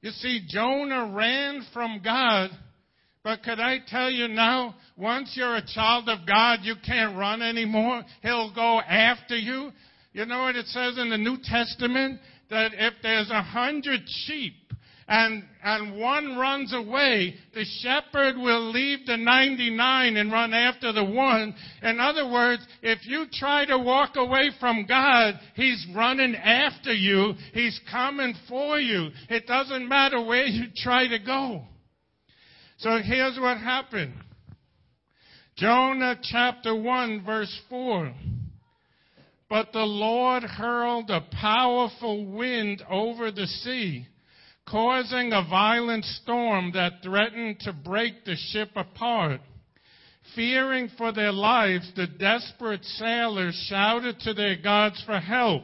You 0.00 0.10
see, 0.10 0.44
Jonah 0.48 1.12
ran 1.14 1.64
from 1.72 2.00
God. 2.02 2.50
But 3.22 3.44
could 3.44 3.60
I 3.60 3.78
tell 3.86 4.10
you 4.10 4.26
now, 4.26 4.74
once 4.96 5.34
you're 5.36 5.56
a 5.56 5.66
child 5.66 6.08
of 6.08 6.26
God, 6.26 6.60
you 6.62 6.74
can't 6.84 7.16
run 7.16 7.42
anymore. 7.42 8.02
He'll 8.22 8.52
go 8.52 8.80
after 8.80 9.36
you. 9.36 9.70
You 10.18 10.26
know 10.26 10.42
what 10.42 10.56
it 10.56 10.66
says 10.66 10.98
in 10.98 11.10
the 11.10 11.16
New 11.16 11.36
Testament? 11.44 12.18
That 12.50 12.72
if 12.74 12.94
there's 13.04 13.30
a 13.30 13.40
hundred 13.40 14.00
sheep 14.04 14.54
and, 15.06 15.44
and 15.62 15.96
one 15.96 16.36
runs 16.36 16.74
away, 16.74 17.36
the 17.54 17.64
shepherd 17.82 18.36
will 18.36 18.72
leave 18.72 19.06
the 19.06 19.16
99 19.16 20.16
and 20.16 20.32
run 20.32 20.52
after 20.54 20.92
the 20.92 21.04
one. 21.04 21.54
In 21.84 22.00
other 22.00 22.28
words, 22.28 22.66
if 22.82 23.06
you 23.06 23.26
try 23.32 23.64
to 23.66 23.78
walk 23.78 24.16
away 24.16 24.50
from 24.58 24.86
God, 24.88 25.34
He's 25.54 25.86
running 25.94 26.34
after 26.34 26.92
you. 26.92 27.34
He's 27.52 27.80
coming 27.88 28.34
for 28.48 28.80
you. 28.80 29.10
It 29.30 29.46
doesn't 29.46 29.88
matter 29.88 30.20
where 30.20 30.46
you 30.46 30.64
try 30.74 31.06
to 31.06 31.20
go. 31.20 31.62
So 32.78 32.98
here's 33.04 33.38
what 33.38 33.58
happened. 33.58 34.14
Jonah 35.54 36.18
chapter 36.20 36.74
1 36.74 37.24
verse 37.24 37.56
4. 37.68 38.12
But 39.48 39.72
the 39.72 39.84
Lord 39.84 40.42
hurled 40.42 41.10
a 41.10 41.22
powerful 41.32 42.26
wind 42.26 42.82
over 42.90 43.30
the 43.30 43.46
sea, 43.46 44.06
causing 44.66 45.32
a 45.32 45.46
violent 45.48 46.04
storm 46.04 46.72
that 46.72 47.02
threatened 47.02 47.60
to 47.60 47.72
break 47.72 48.24
the 48.24 48.36
ship 48.36 48.70
apart. 48.76 49.40
Fearing 50.34 50.90
for 50.98 51.12
their 51.12 51.32
lives, 51.32 51.90
the 51.96 52.06
desperate 52.06 52.84
sailors 52.84 53.54
shouted 53.68 54.20
to 54.20 54.34
their 54.34 54.56
gods 54.56 55.02
for 55.06 55.18
help 55.18 55.62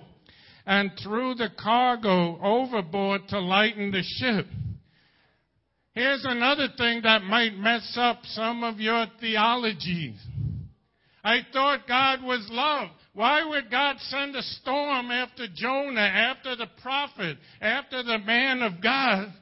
and 0.64 0.90
threw 1.02 1.34
the 1.34 1.50
cargo 1.62 2.38
overboard 2.42 3.28
to 3.28 3.38
lighten 3.38 3.90
the 3.90 4.02
ship. 4.02 4.46
Here's 5.92 6.24
another 6.24 6.68
thing 6.76 7.02
that 7.02 7.22
might 7.22 7.56
mess 7.58 7.94
up 7.96 8.20
some 8.24 8.64
of 8.64 8.80
your 8.80 9.06
theologies. 9.20 10.16
I 11.24 11.38
thought 11.52 11.88
God 11.88 12.22
was 12.22 12.46
love. 12.50 12.90
Why 13.14 13.48
would 13.48 13.70
God 13.70 13.96
send 14.00 14.36
a 14.36 14.42
storm 14.42 15.10
after 15.10 15.46
Jonah, 15.54 16.00
after 16.00 16.54
the 16.54 16.68
prophet, 16.82 17.38
after 17.60 18.02
the 18.02 18.18
man 18.18 18.62
of 18.62 18.82
God? 18.82 19.32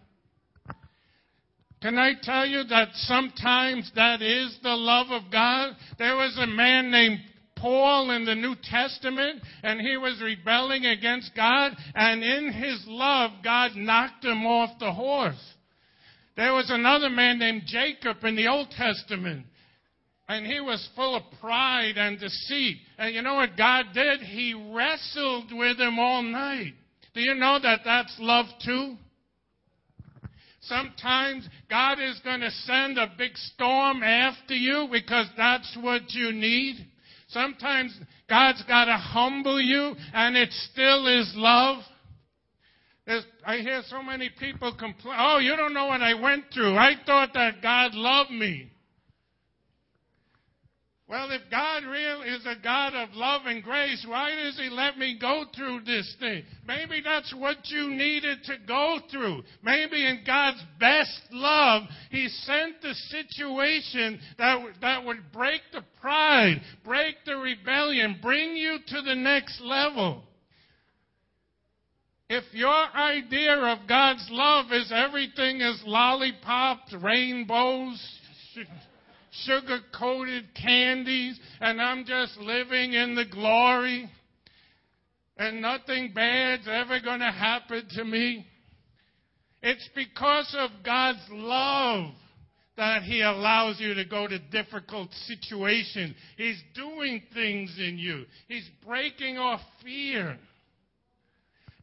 Can 1.80 1.98
I 1.98 2.12
tell 2.22 2.46
you 2.46 2.62
that 2.64 2.90
sometimes 2.92 3.90
that 3.96 4.22
is 4.22 4.56
the 4.62 4.76
love 4.76 5.08
of 5.10 5.32
God? 5.32 5.74
There 5.98 6.14
was 6.14 6.38
a 6.38 6.46
man 6.46 6.92
named 6.92 7.18
Paul 7.56 8.12
in 8.12 8.24
the 8.24 8.36
New 8.36 8.54
Testament, 8.62 9.42
and 9.64 9.80
he 9.80 9.96
was 9.96 10.20
rebelling 10.22 10.86
against 10.86 11.34
God, 11.34 11.72
and 11.96 12.22
in 12.22 12.52
his 12.52 12.84
love, 12.86 13.32
God 13.42 13.72
knocked 13.74 14.24
him 14.24 14.46
off 14.46 14.78
the 14.78 14.92
horse. 14.92 15.42
There 16.36 16.54
was 16.54 16.70
another 16.70 17.10
man 17.10 17.40
named 17.40 17.62
Jacob 17.66 18.22
in 18.22 18.36
the 18.36 18.46
Old 18.46 18.70
Testament 18.70 19.46
and 20.28 20.46
he 20.46 20.60
was 20.60 20.88
full 20.94 21.16
of 21.16 21.22
pride 21.40 21.96
and 21.96 22.18
deceit. 22.18 22.78
And 22.98 23.14
you 23.14 23.22
know 23.22 23.34
what 23.34 23.56
God 23.56 23.86
did? 23.92 24.20
He 24.20 24.54
wrestled 24.54 25.52
with 25.52 25.78
him 25.78 25.98
all 25.98 26.22
night. 26.22 26.74
Do 27.14 27.20
you 27.20 27.34
know 27.34 27.58
that 27.62 27.80
that's 27.84 28.16
love 28.18 28.46
too? 28.64 28.96
Sometimes 30.62 31.48
God 31.68 31.98
is 32.00 32.20
going 32.24 32.40
to 32.40 32.50
send 32.50 32.96
a 32.96 33.12
big 33.18 33.36
storm 33.36 34.02
after 34.02 34.54
you 34.54 34.88
because 34.90 35.26
that's 35.36 35.76
what 35.80 36.02
you 36.10 36.32
need. 36.32 36.76
Sometimes 37.28 37.98
God's 38.28 38.62
got 38.64 38.84
to 38.84 38.96
humble 38.96 39.60
you 39.60 39.94
and 40.14 40.36
it 40.36 40.50
still 40.70 41.06
is 41.08 41.32
love. 41.34 41.82
There's, 43.06 43.24
I 43.44 43.56
hear 43.56 43.82
so 43.88 44.02
many 44.02 44.30
people 44.38 44.72
complain, 44.78 45.16
oh, 45.18 45.38
you 45.38 45.56
don't 45.56 45.74
know 45.74 45.86
what 45.86 46.00
I 46.00 46.14
went 46.14 46.44
through. 46.54 46.76
I 46.76 46.92
thought 47.04 47.30
that 47.34 47.60
God 47.60 47.94
loved 47.94 48.30
me. 48.30 48.71
Well, 51.12 51.30
if 51.30 51.42
God 51.50 51.84
really 51.84 52.30
is 52.30 52.46
a 52.46 52.54
God 52.64 52.94
of 52.94 53.10
love 53.12 53.42
and 53.44 53.62
grace, 53.62 54.02
why 54.08 54.30
does 54.30 54.56
He 54.56 54.70
let 54.70 54.96
me 54.96 55.18
go 55.20 55.44
through 55.54 55.80
this 55.84 56.16
thing? 56.18 56.42
Maybe 56.66 57.02
that's 57.04 57.34
what 57.34 57.58
you 57.64 57.90
needed 57.90 58.38
to 58.44 58.54
go 58.66 58.98
through. 59.10 59.42
Maybe 59.62 60.06
in 60.06 60.22
God's 60.26 60.64
best 60.80 61.20
love, 61.30 61.82
He 62.10 62.28
sent 62.28 62.80
the 62.80 62.94
situation 62.94 64.20
that, 64.38 64.64
that 64.80 65.04
would 65.04 65.30
break 65.34 65.60
the 65.74 65.84
pride, 66.00 66.62
break 66.82 67.16
the 67.26 67.36
rebellion, 67.36 68.18
bring 68.22 68.56
you 68.56 68.78
to 68.86 69.02
the 69.02 69.14
next 69.14 69.60
level. 69.60 70.22
If 72.30 72.44
your 72.52 72.86
idea 72.96 73.58
of 73.58 73.86
God's 73.86 74.26
love 74.30 74.72
is 74.72 74.90
everything 74.90 75.60
is 75.60 75.82
lollipops, 75.84 76.94
rainbows, 77.02 78.02
sugar 79.44 79.78
coated 79.98 80.54
candies 80.54 81.38
and 81.60 81.80
I'm 81.80 82.04
just 82.04 82.36
living 82.38 82.92
in 82.92 83.14
the 83.14 83.24
glory 83.24 84.08
and 85.36 85.62
nothing 85.62 86.12
bad's 86.14 86.68
ever 86.68 87.00
going 87.00 87.20
to 87.20 87.32
happen 87.32 87.86
to 87.96 88.04
me. 88.04 88.46
It's 89.62 89.88
because 89.94 90.54
of 90.58 90.70
God's 90.84 91.24
love 91.30 92.12
that 92.76 93.02
He 93.02 93.22
allows 93.22 93.80
you 93.80 93.94
to 93.94 94.04
go 94.04 94.26
to 94.26 94.38
difficult 94.38 95.10
situations. 95.26 96.14
He's 96.36 96.60
doing 96.74 97.22
things 97.32 97.74
in 97.78 97.96
you. 97.98 98.24
He's 98.48 98.68
breaking 98.84 99.38
off 99.38 99.60
fear. 99.84 100.38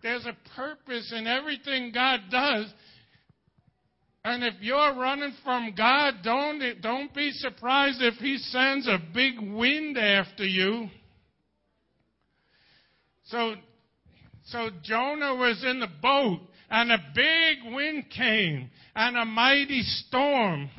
There's 0.02 0.26
a 0.26 0.38
purpose 0.56 1.14
in 1.16 1.28
everything 1.28 1.92
God 1.94 2.22
does. 2.32 2.66
And 4.24 4.44
if 4.44 4.56
you're 4.60 4.96
running 4.96 5.34
from 5.44 5.74
God, 5.78 6.16
don't, 6.24 6.62
don't 6.82 7.14
be 7.14 7.32
surprised 7.32 8.02
if 8.02 8.16
He 8.16 8.38
sends 8.38 8.88
a 8.88 9.00
big 9.14 9.40
wind 9.40 9.98
after 9.98 10.46
you. 10.46 10.90
So, 13.26 13.54
so 14.46 14.70
Jonah 14.84 15.36
was 15.36 15.64
in 15.64 15.80
the 15.80 15.88
boat 16.02 16.42
and 16.70 16.92
a 16.92 16.98
big 17.16 17.74
wind 17.74 18.06
came 18.16 18.70
and 18.96 19.18
a 19.18 19.26
mighty 19.26 19.84
storm. 19.84 20.70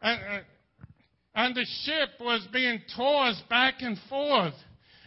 And, 0.00 0.20
uh, 0.20 0.40
and 1.34 1.54
the 1.54 1.66
ship 1.84 2.10
was 2.20 2.46
being 2.52 2.80
tossed 2.96 3.48
back 3.48 3.74
and 3.80 3.98
forth. 4.08 4.54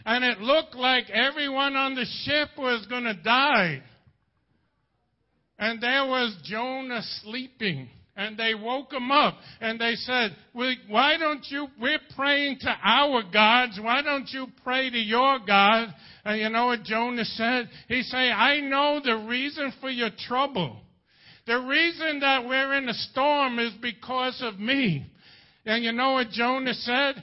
And 0.04 0.24
it 0.24 0.38
looked 0.38 0.74
like 0.74 1.10
everyone 1.10 1.74
on 1.74 1.94
the 1.94 2.06
ship 2.24 2.50
was 2.56 2.86
going 2.86 3.04
to 3.04 3.14
die. 3.14 3.82
And 5.58 5.80
there 5.80 6.06
was 6.06 6.36
Jonah 6.44 7.02
sleeping. 7.22 7.88
And 8.18 8.38
they 8.38 8.54
woke 8.54 8.94
him 8.94 9.10
up 9.10 9.34
and 9.60 9.78
they 9.78 9.92
said, 9.94 10.34
why 10.54 11.18
don't 11.18 11.44
you, 11.50 11.68
we're 11.78 12.00
praying 12.16 12.56
to 12.60 12.74
our 12.82 13.22
gods. 13.30 13.78
Why 13.78 14.00
don't 14.00 14.26
you 14.30 14.46
pray 14.64 14.88
to 14.88 14.98
your 14.98 15.38
God? 15.46 15.94
And 16.24 16.40
you 16.40 16.48
know 16.48 16.68
what 16.68 16.82
Jonah 16.82 17.26
said? 17.26 17.68
He 17.88 18.00
said, 18.00 18.16
I 18.16 18.60
know 18.60 19.02
the 19.04 19.18
reason 19.28 19.70
for 19.82 19.90
your 19.90 20.08
trouble. 20.26 20.78
The 21.46 21.58
reason 21.60 22.20
that 22.20 22.48
we're 22.48 22.72
in 22.78 22.88
a 22.88 22.94
storm 22.94 23.58
is 23.58 23.74
because 23.82 24.40
of 24.42 24.58
me. 24.58 25.04
And 25.66 25.84
you 25.84 25.92
know 25.92 26.12
what 26.12 26.30
Jonah 26.30 26.72
said? 26.72 27.22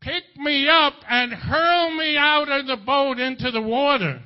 Pick 0.00 0.24
me 0.36 0.68
up 0.68 0.94
and 1.08 1.32
hurl 1.32 1.96
me 1.96 2.16
out 2.16 2.48
of 2.48 2.66
the 2.66 2.84
boat 2.84 3.20
into 3.20 3.52
the 3.52 3.62
water. 3.62 4.20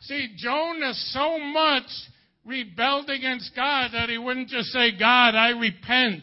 See, 0.00 0.34
Jonah 0.38 0.94
so 0.94 1.38
much 1.38 1.84
rebelled 2.46 3.10
against 3.10 3.54
God 3.54 3.90
that 3.92 4.08
he 4.08 4.18
wouldn't 4.18 4.48
just 4.48 4.68
say, 4.68 4.92
God, 4.96 5.34
I 5.34 5.50
repent. 5.50 6.22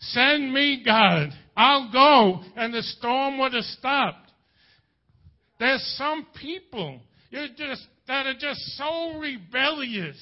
Send 0.00 0.52
me, 0.52 0.82
God. 0.84 1.30
I'll 1.56 1.90
go. 1.90 2.42
And 2.56 2.74
the 2.74 2.82
storm 2.82 3.38
would 3.38 3.54
have 3.54 3.64
stopped. 3.64 4.30
There's 5.58 5.82
some 5.96 6.26
people 6.40 7.00
just, 7.32 7.86
that 8.08 8.26
are 8.26 8.34
just 8.34 8.60
so 8.76 9.18
rebellious 9.18 10.18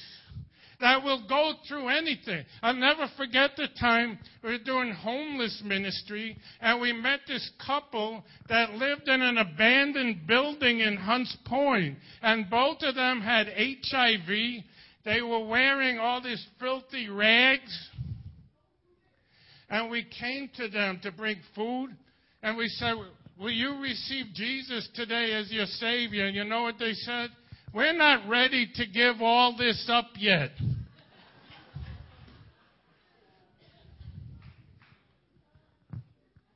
that 0.79 1.03
will 1.03 1.25
go 1.27 1.53
through 1.67 1.89
anything. 1.89 2.45
I'll 2.61 2.75
never 2.75 3.07
forget 3.17 3.51
the 3.55 3.67
time 3.79 4.19
we 4.43 4.51
were 4.51 4.57
doing 4.59 4.91
homeless 4.91 5.61
ministry 5.65 6.37
and 6.61 6.81
we 6.81 6.93
met 6.93 7.21
this 7.27 7.49
couple 7.65 8.23
that 8.49 8.73
lived 8.73 9.07
in 9.07 9.21
an 9.21 9.37
abandoned 9.37 10.27
building 10.27 10.81
in 10.81 10.97
Hunts 10.97 11.35
Point 11.45 11.97
and 12.21 12.49
both 12.49 12.77
of 12.81 12.95
them 12.95 13.21
had 13.21 13.47
HIV 13.47 14.63
they 15.05 15.21
were 15.21 15.45
wearing 15.45 15.99
all 15.99 16.21
these 16.21 16.43
filthy 16.59 17.09
rags. 17.09 17.89
And 19.69 19.89
we 19.89 20.05
came 20.19 20.49
to 20.57 20.67
them 20.67 20.99
to 21.03 21.11
bring 21.11 21.37
food. 21.55 21.95
And 22.43 22.57
we 22.57 22.67
said, 22.67 22.95
Will 23.37 23.51
you 23.51 23.79
receive 23.81 24.27
Jesus 24.33 24.87
today 24.95 25.33
as 25.33 25.51
your 25.51 25.65
Savior? 25.65 26.25
And 26.25 26.35
you 26.35 26.43
know 26.43 26.63
what 26.63 26.79
they 26.79 26.93
said? 26.93 27.29
We're 27.73 27.93
not 27.93 28.29
ready 28.29 28.69
to 28.75 28.85
give 28.87 29.21
all 29.21 29.55
this 29.57 29.89
up 29.91 30.07
yet. 30.17 30.51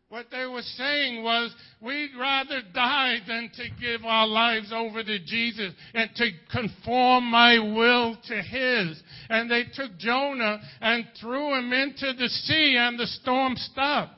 What 0.09 0.31
they 0.31 0.47
were 0.47 0.63
saying 0.63 1.23
was, 1.23 1.53
we'd 1.79 2.15
rather 2.19 2.61
die 2.73 3.19
than 3.27 3.51
to 3.55 3.63
give 3.79 4.03
our 4.03 4.25
lives 4.25 4.73
over 4.73 5.03
to 5.03 5.19
Jesus 5.19 5.71
and 5.93 6.09
to 6.15 6.31
conform 6.51 7.25
my 7.25 7.59
will 7.59 8.17
to 8.27 8.41
His. 8.41 9.01
And 9.29 9.51
they 9.51 9.65
took 9.71 9.95
Jonah 9.99 10.59
and 10.81 11.05
threw 11.21 11.53
him 11.53 11.71
into 11.71 12.13
the 12.13 12.27
sea 12.27 12.75
and 12.79 12.99
the 12.99 13.05
storm 13.05 13.55
stopped. 13.55 14.13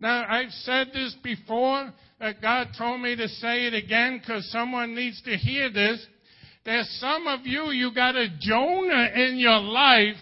Now, 0.00 0.26
I've 0.28 0.50
said 0.50 0.88
this 0.92 1.14
before. 1.22 1.92
Uh, 2.20 2.32
God 2.42 2.68
told 2.76 3.00
me 3.00 3.14
to 3.14 3.28
say 3.28 3.66
it 3.66 3.74
again 3.74 4.18
because 4.18 4.50
someone 4.50 4.96
needs 4.96 5.22
to 5.22 5.36
hear 5.36 5.70
this. 5.70 6.04
There's 6.64 6.88
some 7.00 7.28
of 7.28 7.46
you, 7.46 7.70
you 7.70 7.94
got 7.94 8.16
a 8.16 8.26
Jonah 8.40 9.10
in 9.14 9.36
your 9.38 9.60
life 9.60 10.16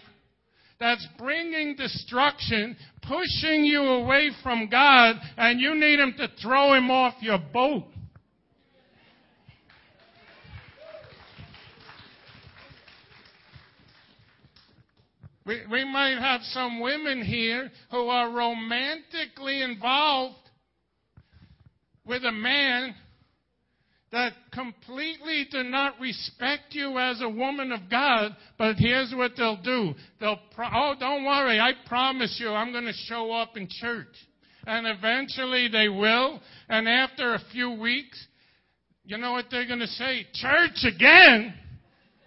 that's 0.78 1.06
bringing 1.18 1.76
destruction, 1.76 2.76
pushing 3.10 3.64
you 3.64 3.82
away 3.82 4.30
from 4.40 4.68
God, 4.70 5.16
and 5.36 5.60
you 5.60 5.74
need 5.74 5.98
Him 5.98 6.14
to 6.16 6.28
throw 6.40 6.74
Him 6.74 6.92
off 6.92 7.14
your 7.20 7.40
boat. 7.52 7.82
We, 15.44 15.62
we 15.68 15.84
might 15.84 16.18
have 16.20 16.42
some 16.52 16.78
women 16.78 17.24
here 17.24 17.72
who 17.90 18.06
are 18.06 18.30
romantically 18.30 19.60
involved 19.62 20.36
with 22.04 22.22
a 22.24 22.30
man 22.30 22.94
that 24.12 24.32
completely 24.52 25.46
do 25.50 25.62
not 25.62 25.98
respect 26.00 26.70
you 26.70 26.98
as 26.98 27.20
a 27.20 27.28
woman 27.28 27.70
of 27.70 27.88
God, 27.88 28.34
but 28.58 28.76
here's 28.76 29.12
what 29.14 29.32
they'll 29.36 29.60
do. 29.62 29.94
They'll, 30.18 30.40
pro- 30.54 30.66
oh, 30.72 30.94
don't 30.98 31.24
worry, 31.24 31.60
I 31.60 31.72
promise 31.86 32.38
you 32.40 32.50
I'm 32.50 32.72
going 32.72 32.86
to 32.86 32.92
show 32.92 33.30
up 33.30 33.56
in 33.56 33.68
church. 33.70 34.08
And 34.66 34.86
eventually 34.86 35.68
they 35.68 35.88
will, 35.88 36.40
and 36.68 36.88
after 36.88 37.34
a 37.34 37.40
few 37.52 37.70
weeks, 37.70 38.26
you 39.04 39.16
know 39.16 39.32
what 39.32 39.46
they're 39.50 39.66
going 39.66 39.80
to 39.80 39.86
say? 39.86 40.26
Church 40.34 40.84
again? 40.84 41.54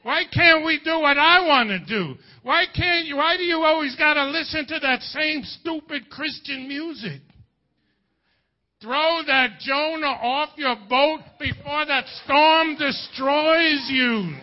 Why 0.03 0.23
can't 0.33 0.65
we 0.65 0.79
do 0.83 0.99
what 0.99 1.17
I 1.17 1.45
want 1.45 1.69
to 1.69 1.79
do? 1.79 2.15
Why 2.43 2.65
can't 2.73 3.05
you, 3.05 3.17
why 3.17 3.37
do 3.37 3.43
you 3.43 3.57
always 3.57 3.95
got 3.95 4.15
to 4.15 4.25
listen 4.25 4.65
to 4.67 4.79
that 4.79 5.01
same 5.01 5.43
stupid 5.43 6.09
Christian 6.09 6.67
music? 6.67 7.21
Throw 8.83 9.21
that 9.27 9.61
Jonah 9.61 10.07
off 10.07 10.49
your 10.57 10.75
boat 10.89 11.21
before 11.39 11.85
that 11.85 12.05
storm 12.25 12.75
destroys 12.75 13.87
you. 13.87 14.35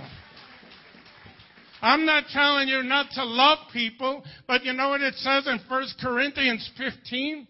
I'm 1.83 2.07
not 2.07 2.24
telling 2.33 2.68
you 2.68 2.83
not 2.83 3.11
to 3.16 3.24
love 3.24 3.59
people, 3.70 4.24
but 4.46 4.64
you 4.64 4.72
know 4.72 4.88
what 4.88 5.03
it 5.03 5.12
says 5.16 5.46
in 5.46 5.61
1 5.68 5.87
Corinthians 6.00 6.70
15? 6.79 7.48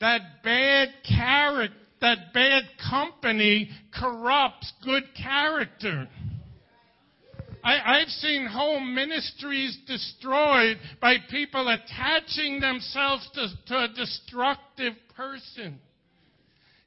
That 0.00 0.42
bad 0.42 0.88
character, 1.06 1.76
that 2.00 2.32
bad 2.32 2.62
company 2.90 3.68
corrupts 3.92 4.72
good 4.82 5.04
character. 5.14 6.08
I, 7.62 7.98
have 8.00 8.08
seen 8.08 8.46
whole 8.46 8.80
ministries 8.80 9.78
destroyed 9.86 10.78
by 10.98 11.16
people 11.30 11.68
attaching 11.68 12.58
themselves 12.58 13.28
to, 13.34 13.48
to 13.66 13.84
a 13.84 13.88
destructive 13.94 14.94
person. 15.14 15.78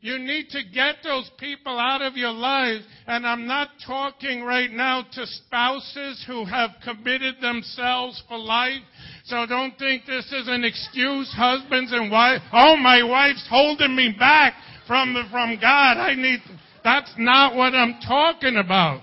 You 0.05 0.19
need 0.19 0.49
to 0.49 0.61
get 0.71 0.97
those 1.03 1.31
people 1.39 1.79
out 1.79 2.03
of 2.03 2.15
your 2.15 2.31
life. 2.31 2.83
And 3.07 3.25
I'm 3.25 3.47
not 3.47 3.69
talking 3.87 4.43
right 4.43 4.69
now 4.69 5.03
to 5.13 5.25
spouses 5.25 6.23
who 6.27 6.45
have 6.45 6.69
committed 6.83 7.37
themselves 7.41 8.21
for 8.27 8.37
life. 8.37 8.83
So 9.23 9.47
don't 9.47 9.75
think 9.79 10.05
this 10.05 10.31
is 10.31 10.47
an 10.47 10.63
excuse, 10.63 11.33
husbands 11.35 11.91
and 11.91 12.11
wives. 12.11 12.43
Oh, 12.53 12.75
my 12.75 13.01
wife's 13.01 13.47
holding 13.49 13.95
me 13.95 14.13
back 14.19 14.53
from, 14.85 15.15
the, 15.15 15.23
from 15.31 15.57
God. 15.59 15.97
I 15.97 16.13
need, 16.13 16.41
that's 16.83 17.11
not 17.17 17.55
what 17.55 17.73
I'm 17.73 17.95
talking 18.07 18.57
about. 18.57 19.01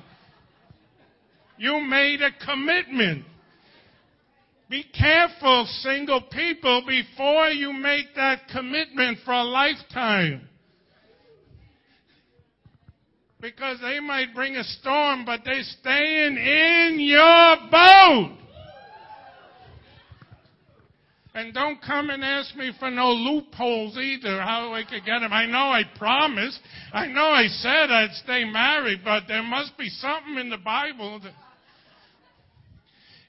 You 1.58 1.80
made 1.80 2.20
a 2.22 2.30
commitment. 2.46 3.24
Be 4.70 4.84
careful, 4.96 5.66
single 5.80 6.22
people, 6.30 6.84
before 6.86 7.48
you 7.48 7.72
make 7.72 8.14
that 8.14 8.42
commitment 8.52 9.18
for 9.24 9.32
a 9.32 9.42
lifetime 9.42 10.48
because 13.42 13.78
they 13.80 13.98
might 13.98 14.32
bring 14.34 14.54
a 14.54 14.62
storm, 14.62 15.24
but 15.26 15.40
they're 15.44 15.64
staying 15.80 16.36
in 16.36 16.96
your 17.00 17.56
boat. 17.70 18.38
And 21.34 21.52
don't 21.52 21.82
come 21.82 22.10
and 22.10 22.22
ask 22.22 22.54
me 22.54 22.72
for 22.78 22.90
no 22.90 23.08
loopholes 23.10 23.96
either, 23.96 24.40
how 24.40 24.74
I 24.74 24.84
could 24.84 25.04
get 25.04 25.20
them. 25.20 25.32
I 25.32 25.46
know 25.46 25.72
I 25.72 25.82
promised. 25.98 26.60
I 26.92 27.06
know 27.08 27.24
I 27.24 27.46
said 27.48 27.90
I'd 27.90 28.14
stay 28.22 28.44
married, 28.44 29.00
but 29.04 29.24
there 29.26 29.42
must 29.42 29.76
be 29.76 29.88
something 29.88 30.38
in 30.38 30.48
the 30.48 30.58
Bible 30.58 31.20
that. 31.20 31.32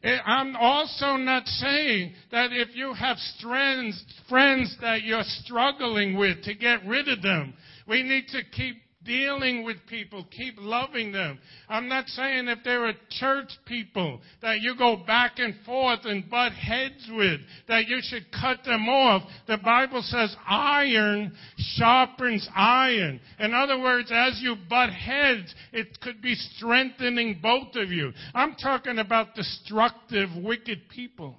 Eh, 0.03 0.17
I'm 0.25 0.57
also 0.57 1.15
not 1.15 1.47
saying 1.47 2.13
that 2.29 2.51
if 2.51 2.75
you 2.75 2.93
have 2.93 3.15
friends, 3.41 4.03
friends 4.27 4.75
that 4.81 5.03
you're 5.03 5.23
struggling 5.23 6.17
with 6.17 6.43
to 6.43 6.53
get 6.53 6.85
rid 6.85 7.07
of 7.07 7.21
them, 7.21 7.53
we 7.87 8.03
need 8.03 8.27
to 8.27 8.41
keep 8.51 8.83
dealing 9.05 9.63
with 9.63 9.77
people, 9.89 10.25
keep 10.31 10.55
loving 10.57 11.11
them. 11.11 11.39
I'm 11.69 11.87
not 11.87 12.07
saying 12.07 12.47
if 12.47 12.59
there 12.63 12.85
are 12.85 12.93
church 13.09 13.51
people 13.65 14.21
that 14.41 14.61
you 14.61 14.75
go 14.77 14.97
back 15.05 15.33
and 15.37 15.55
forth 15.65 16.01
and 16.05 16.29
butt 16.29 16.53
heads 16.53 17.09
with, 17.11 17.39
that 17.67 17.87
you 17.87 17.99
should 18.01 18.25
cut 18.31 18.63
them 18.65 18.87
off. 18.89 19.23
The 19.47 19.57
Bible 19.57 20.01
says 20.01 20.35
iron 20.47 21.33
sharpens 21.57 22.47
iron. 22.55 23.19
In 23.39 23.53
other 23.53 23.79
words, 23.79 24.11
as 24.13 24.39
you 24.41 24.55
butt 24.69 24.91
heads, 24.91 25.53
it 25.71 25.99
could 26.01 26.21
be 26.21 26.35
strengthening 26.35 27.39
both 27.41 27.75
of 27.75 27.89
you. 27.89 28.11
I'm 28.33 28.55
talking 28.55 28.99
about 28.99 29.35
destructive, 29.35 30.29
wicked 30.41 30.89
people. 30.89 31.35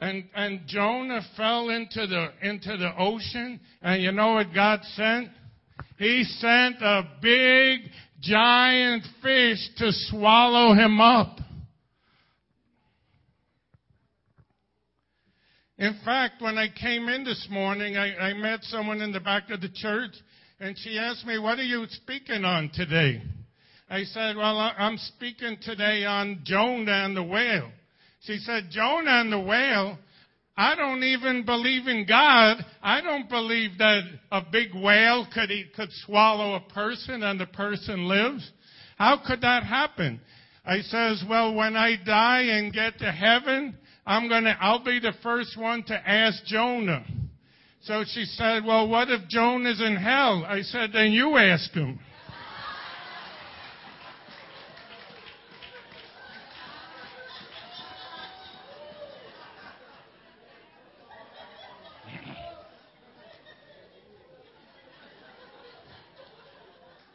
And, 0.00 0.24
and 0.34 0.60
Jonah 0.66 1.22
fell 1.36 1.70
into 1.70 2.06
the, 2.06 2.28
into 2.42 2.76
the 2.76 2.92
ocean. 2.96 3.60
And 3.82 4.02
you 4.02 4.12
know 4.12 4.34
what 4.34 4.54
God 4.54 4.80
sent? 4.94 5.30
He 5.98 6.24
sent 6.24 6.80
a 6.80 7.02
big, 7.20 7.80
giant 8.20 9.04
fish 9.22 9.58
to 9.78 9.90
swallow 9.90 10.74
him 10.74 11.00
up. 11.00 11.38
In 15.78 15.96
fact, 16.04 16.42
when 16.42 16.58
I 16.58 16.66
came 16.68 17.08
in 17.08 17.22
this 17.22 17.46
morning, 17.50 17.96
I, 17.96 18.14
I 18.16 18.34
met 18.34 18.64
someone 18.64 19.00
in 19.00 19.12
the 19.12 19.20
back 19.20 19.50
of 19.50 19.60
the 19.60 19.68
church, 19.68 20.10
and 20.58 20.76
she 20.76 20.98
asked 20.98 21.24
me, 21.24 21.38
What 21.38 21.58
are 21.60 21.64
you 21.64 21.86
speaking 21.88 22.44
on 22.44 22.70
today? 22.74 23.22
I 23.88 24.02
said, 24.02 24.36
Well, 24.36 24.58
I'm 24.58 24.98
speaking 24.98 25.56
today 25.62 26.04
on 26.04 26.40
Jonah 26.44 27.04
and 27.04 27.16
the 27.16 27.22
whale. 27.22 27.70
She 28.20 28.38
said, 28.38 28.68
Jonah 28.70 29.20
and 29.20 29.32
the 29.32 29.40
whale, 29.40 29.98
I 30.56 30.74
don't 30.74 31.04
even 31.04 31.44
believe 31.44 31.86
in 31.86 32.04
God. 32.04 32.64
I 32.82 33.00
don't 33.00 33.28
believe 33.28 33.78
that 33.78 34.02
a 34.32 34.42
big 34.50 34.74
whale 34.74 35.26
could 35.32 35.52
eat, 35.52 35.72
could 35.74 35.90
swallow 36.04 36.54
a 36.54 36.72
person 36.72 37.22
and 37.22 37.38
the 37.38 37.46
person 37.46 38.08
lives. 38.08 38.50
How 38.96 39.20
could 39.24 39.40
that 39.42 39.62
happen? 39.62 40.20
I 40.64 40.80
says, 40.80 41.24
well, 41.30 41.54
when 41.54 41.76
I 41.76 41.94
die 42.04 42.42
and 42.42 42.72
get 42.72 42.98
to 42.98 43.12
heaven, 43.12 43.76
I'm 44.04 44.28
gonna, 44.28 44.56
I'll 44.60 44.84
be 44.84 44.98
the 44.98 45.12
first 45.22 45.56
one 45.56 45.84
to 45.84 45.94
ask 45.94 46.44
Jonah. 46.44 47.06
So 47.82 48.02
she 48.12 48.24
said, 48.24 48.64
well, 48.64 48.88
what 48.88 49.08
if 49.08 49.28
Jonah's 49.28 49.80
in 49.80 49.94
hell? 49.96 50.44
I 50.44 50.62
said, 50.62 50.90
then 50.92 51.12
you 51.12 51.36
ask 51.36 51.70
him. 51.72 52.00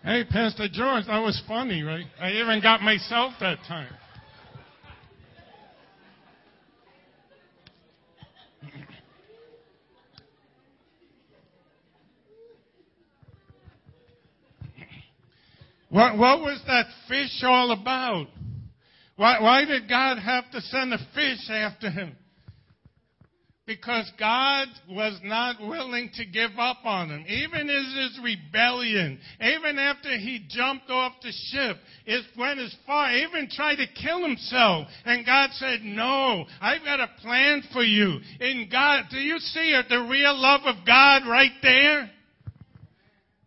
Hey, 0.04 0.26
Pastor 0.30 0.68
George, 0.70 1.06
that 1.08 1.20
was 1.20 1.42
funny, 1.48 1.82
right? 1.82 2.04
I 2.20 2.32
even 2.32 2.62
got 2.62 2.82
myself 2.82 3.32
that 3.40 3.60
time. 3.66 3.88
What, 15.88 16.18
what 16.18 16.40
was 16.42 16.60
that 16.68 16.88
fish 17.08 17.42
all 17.44 17.72
about? 17.72 18.28
Why, 19.16 19.40
why 19.40 19.64
did 19.64 19.88
God 19.88 20.18
have 20.18 20.52
to 20.52 20.60
send 20.60 20.94
a 20.94 20.98
fish 21.16 21.50
after 21.50 21.90
him? 21.90 22.18
Because 23.66 24.12
God 24.20 24.68
was 24.90 25.18
not 25.24 25.62
willing 25.62 26.10
to 26.16 26.26
give 26.26 26.52
up 26.58 26.80
on 26.84 27.10
him. 27.10 27.24
Even 27.28 27.70
in 27.70 28.10
his 28.10 28.20
rebellion, 28.22 29.20
even 29.40 29.80
after 29.80 30.18
he 30.18 30.46
jumped 30.50 30.90
off 30.90 31.14
the 31.22 31.32
ship, 31.32 31.78
it 32.06 32.26
went 32.38 32.60
as 32.60 32.76
far, 32.86 33.12
even 33.14 33.50
tried 33.50 33.76
to 33.76 33.88
kill 34.02 34.22
himself. 34.22 34.88
And 35.06 35.26
God 35.26 35.52
said, 35.54 35.82
no, 35.82 36.46
I've 36.60 36.84
got 36.84 37.00
a 37.00 37.10
plan 37.22 37.64
for 37.72 37.84
you. 37.84 38.20
In 38.42 38.68
God, 38.70 39.06
do 39.10 39.18
you 39.18 39.40
see 39.40 39.80
the 39.90 40.08
real 40.10 40.38
love 40.38 40.62
of 40.66 40.86
God 40.86 41.24
right 41.26 41.52
there? 41.62 42.12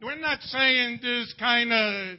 We're 0.02 0.18
not 0.18 0.40
saying 0.40 1.00
this 1.02 1.34
kind 1.38 1.72
of 1.72 2.18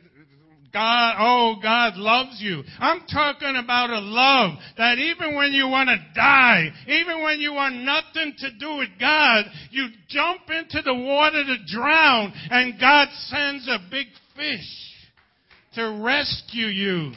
God, 0.74 1.16
oh, 1.20 1.56
God 1.62 1.96
loves 1.96 2.42
you. 2.42 2.64
I'm 2.80 3.02
talking 3.12 3.56
about 3.56 3.90
a 3.90 4.00
love 4.00 4.58
that 4.78 4.98
even 4.98 5.36
when 5.36 5.54
you 5.54 5.68
want 5.68 5.90
to 5.90 5.98
die, 6.14 6.70
even 6.88 7.24
when 7.24 7.40
you 7.40 7.54
want 7.54 7.76
nothing 7.76 8.34
to 8.40 8.52
do 8.60 8.78
with 8.78 8.90
God, 9.00 9.46
you 9.72 9.88
jump 10.10 10.42
into 10.50 10.82
the 10.82 10.94
water 10.94 11.44
to 11.44 11.58
drown 11.74 12.34
and 12.52 12.80
God 12.80 13.08
sends 13.28 13.68
a 13.68 13.80
big 13.90 14.08
fish 14.36 14.88
to 15.76 16.02
rescue 16.04 16.68
you. 16.68 17.14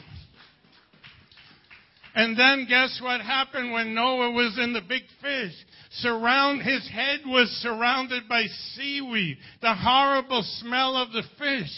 And 2.15 2.37
then 2.37 2.67
guess 2.69 3.01
what 3.03 3.21
happened 3.21 3.73
when 3.73 3.95
Noah 3.95 4.33
was 4.33 4.59
in 4.59 4.73
the 4.73 4.81
big 4.81 5.03
fish? 5.23 5.53
Surround, 5.93 6.63
his 6.63 6.89
head 6.89 7.21
was 7.27 7.49
surrounded 7.63 8.29
by 8.29 8.45
seaweed, 8.75 9.39
the 9.63 9.75
horrible 9.75 10.43
smell 10.61 10.97
of 10.97 11.13
the 11.13 11.23
fish. 11.39 11.71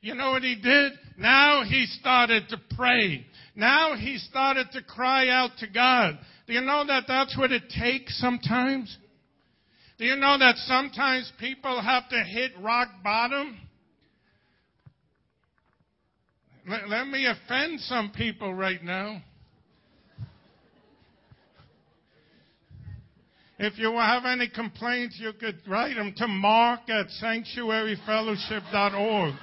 You 0.00 0.14
know 0.14 0.30
what 0.30 0.42
he 0.42 0.56
did? 0.56 0.92
Now 1.18 1.62
he 1.62 1.84
started 2.00 2.48
to 2.48 2.56
pray. 2.74 3.26
Now 3.54 3.94
he 3.96 4.16
started 4.18 4.68
to 4.72 4.82
cry 4.82 5.28
out 5.28 5.50
to 5.58 5.66
God. 5.66 6.18
Do 6.46 6.54
you 6.54 6.62
know 6.62 6.84
that 6.86 7.04
that's 7.06 7.36
what 7.36 7.52
it 7.52 7.64
takes 7.78 8.18
sometimes? 8.18 8.96
Do 9.98 10.06
you 10.06 10.16
know 10.16 10.38
that 10.38 10.56
sometimes 10.56 11.30
people 11.38 11.82
have 11.82 12.08
to 12.08 12.24
hit 12.24 12.52
rock 12.60 12.88
bottom? 13.04 13.58
Let, 16.66 16.88
let 16.88 17.06
me 17.06 17.26
offend 17.26 17.80
some 17.80 18.10
people 18.16 18.54
right 18.54 18.82
now. 18.82 19.22
If 23.58 23.78
you 23.78 23.92
have 23.92 24.24
any 24.24 24.48
complaints, 24.48 25.18
you 25.20 25.34
could 25.38 25.60
write 25.68 25.96
them 25.96 26.14
to 26.16 26.26
mark 26.26 26.88
at 26.88 27.08
sanctuaryfellowship.org. 27.22 29.34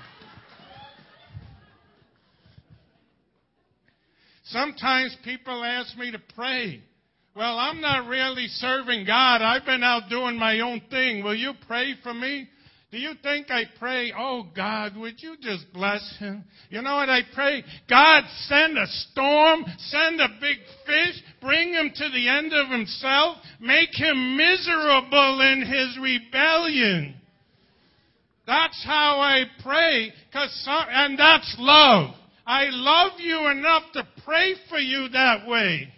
Sometimes 4.49 5.15
people 5.23 5.63
ask 5.63 5.97
me 5.97 6.11
to 6.11 6.19
pray. 6.35 6.81
Well, 7.35 7.57
I'm 7.57 7.81
not 7.81 8.07
really 8.07 8.47
serving 8.47 9.05
God. 9.05 9.41
I've 9.41 9.65
been 9.65 9.83
out 9.83 10.09
doing 10.09 10.37
my 10.37 10.61
own 10.61 10.81
thing. 10.89 11.23
Will 11.23 11.35
you 11.35 11.53
pray 11.67 11.95
for 12.01 12.13
me? 12.13 12.47
Do 12.89 12.97
you 12.97 13.11
think 13.21 13.51
I 13.51 13.63
pray, 13.77 14.13
oh 14.17 14.47
God, 14.55 14.95
would 14.95 15.21
you 15.21 15.35
just 15.41 15.65
bless 15.73 16.17
him? 16.19 16.45
You 16.69 16.81
know 16.81 16.95
what 16.95 17.09
I 17.09 17.19
pray? 17.35 17.61
God, 17.89 18.23
send 18.45 18.77
a 18.77 18.87
storm, 18.87 19.65
send 19.77 20.21
a 20.21 20.29
big 20.39 20.57
fish, 20.85 21.21
bring 21.41 21.73
him 21.73 21.91
to 21.93 22.09
the 22.09 22.29
end 22.29 22.53
of 22.53 22.69
himself, 22.69 23.37
make 23.59 23.93
him 23.93 24.37
miserable 24.37 25.41
in 25.41 25.65
his 25.67 25.99
rebellion. 26.01 27.15
That's 28.47 28.81
how 28.85 29.19
I 29.19 29.43
pray, 29.61 30.13
cause 30.31 30.61
some, 30.63 30.85
and 30.89 31.19
that's 31.19 31.55
love. 31.59 32.15
I 32.47 32.67
love 32.69 33.19
you 33.19 33.47
enough 33.51 33.83
to 33.93 34.07
pray 34.23 34.55
for 34.69 34.79
you 34.79 35.09
that 35.09 35.45
way. 35.45 35.93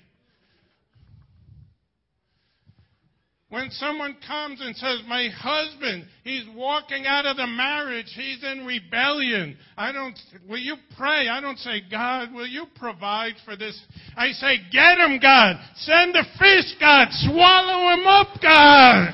When 3.50 3.70
someone 3.72 4.16
comes 4.28 4.60
and 4.62 4.76
says, 4.76 5.02
my 5.08 5.28
husband, 5.36 6.06
he's 6.24 6.46
walking 6.56 7.06
out 7.08 7.26
of 7.26 7.38
the 7.38 7.48
marriage, 7.48 8.06
he's 8.16 8.44
in 8.44 8.66
rebellion. 8.66 9.58
I 9.76 9.92
don't, 9.92 10.18
will 10.48 10.60
you 10.60 10.76
pray? 10.98 11.28
I 11.28 11.40
don't 11.40 11.58
say, 11.58 11.82
God, 11.90 12.32
will 12.34 12.46
you 12.46 12.66
provide 12.76 13.34
for 13.46 13.56
this? 13.56 13.80
I 14.16 14.32
say, 14.32 14.58
get 14.72 15.00
him, 15.00 15.20
God. 15.20 15.56
Send 15.78 16.16
a 16.16 16.24
fish, 16.38 16.76
God. 16.80 17.08
Swallow 17.12 17.94
him 17.96 18.08
up, 18.08 18.28
God. 18.42 19.14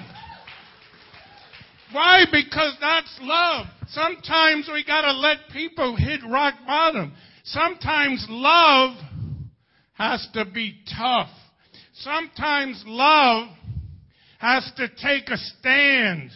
Why? 1.93 2.25
Because 2.29 2.75
that's 2.81 3.17
love. 3.21 3.67
Sometimes 3.89 4.69
we 4.71 4.83
gotta 4.83 5.11
let 5.13 5.37
people 5.51 5.95
hit 5.95 6.21
rock 6.27 6.55
bottom. 6.65 7.13
Sometimes 7.43 8.25
love 8.29 8.97
has 9.93 10.27
to 10.33 10.45
be 10.45 10.75
tough. 10.97 11.29
Sometimes 11.93 12.83
love 12.85 13.49
has 14.39 14.69
to 14.77 14.87
take 15.01 15.29
a 15.29 15.37
stand. 15.37 16.31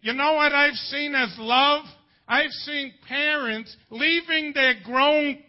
You 0.00 0.12
know 0.12 0.34
what 0.34 0.52
I've 0.52 0.74
seen 0.74 1.14
as 1.14 1.34
love? 1.38 1.84
I've 2.26 2.50
seen 2.50 2.94
parents 3.08 3.76
leaving 3.90 4.52
their 4.54 4.74
grown 4.82 5.42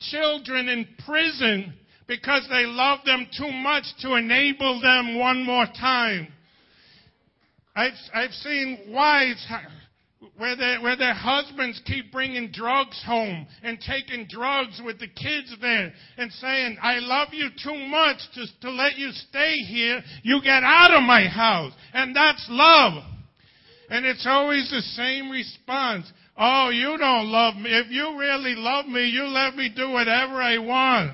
children 0.00 0.68
in 0.68 0.86
prison 1.04 1.74
because 2.06 2.46
they 2.48 2.64
love 2.66 3.00
them 3.04 3.26
too 3.36 3.50
much 3.50 3.84
to 4.00 4.14
enable 4.14 4.80
them 4.80 5.18
one 5.18 5.44
more 5.44 5.66
time. 5.66 6.28
I've, 7.74 7.92
I've 8.14 8.32
seen 8.32 8.86
wives 8.88 9.44
where 10.36 10.56
their, 10.56 10.80
where 10.80 10.96
their 10.96 11.14
husbands 11.14 11.80
keep 11.84 12.12
bringing 12.12 12.50
drugs 12.52 13.02
home 13.04 13.46
and 13.62 13.78
taking 13.80 14.26
drugs 14.28 14.80
with 14.84 14.98
the 14.98 15.08
kids 15.08 15.54
there 15.60 15.92
and 16.16 16.32
saying, 16.32 16.76
I 16.82 16.98
love 16.98 17.28
you 17.32 17.48
too 17.62 17.76
much 17.88 18.18
to, 18.34 18.46
to 18.62 18.70
let 18.70 18.96
you 18.96 19.10
stay 19.12 19.54
here. 19.66 20.02
You 20.22 20.40
get 20.42 20.62
out 20.62 20.92
of 20.92 21.02
my 21.02 21.26
house. 21.26 21.72
And 21.92 22.14
that's 22.14 22.46
love. 22.48 23.02
And 23.88 24.04
it's 24.04 24.26
always 24.28 24.68
the 24.70 24.80
same 24.80 25.30
response. 25.30 26.10
Oh, 26.36 26.70
you 26.70 26.96
don't 26.98 27.26
love 27.26 27.56
me. 27.56 27.70
If 27.70 27.90
you 27.90 28.18
really 28.18 28.54
love 28.56 28.86
me, 28.86 29.08
you 29.08 29.24
let 29.24 29.54
me 29.54 29.72
do 29.74 29.90
whatever 29.90 30.34
I 30.34 30.58
want. 30.58 31.12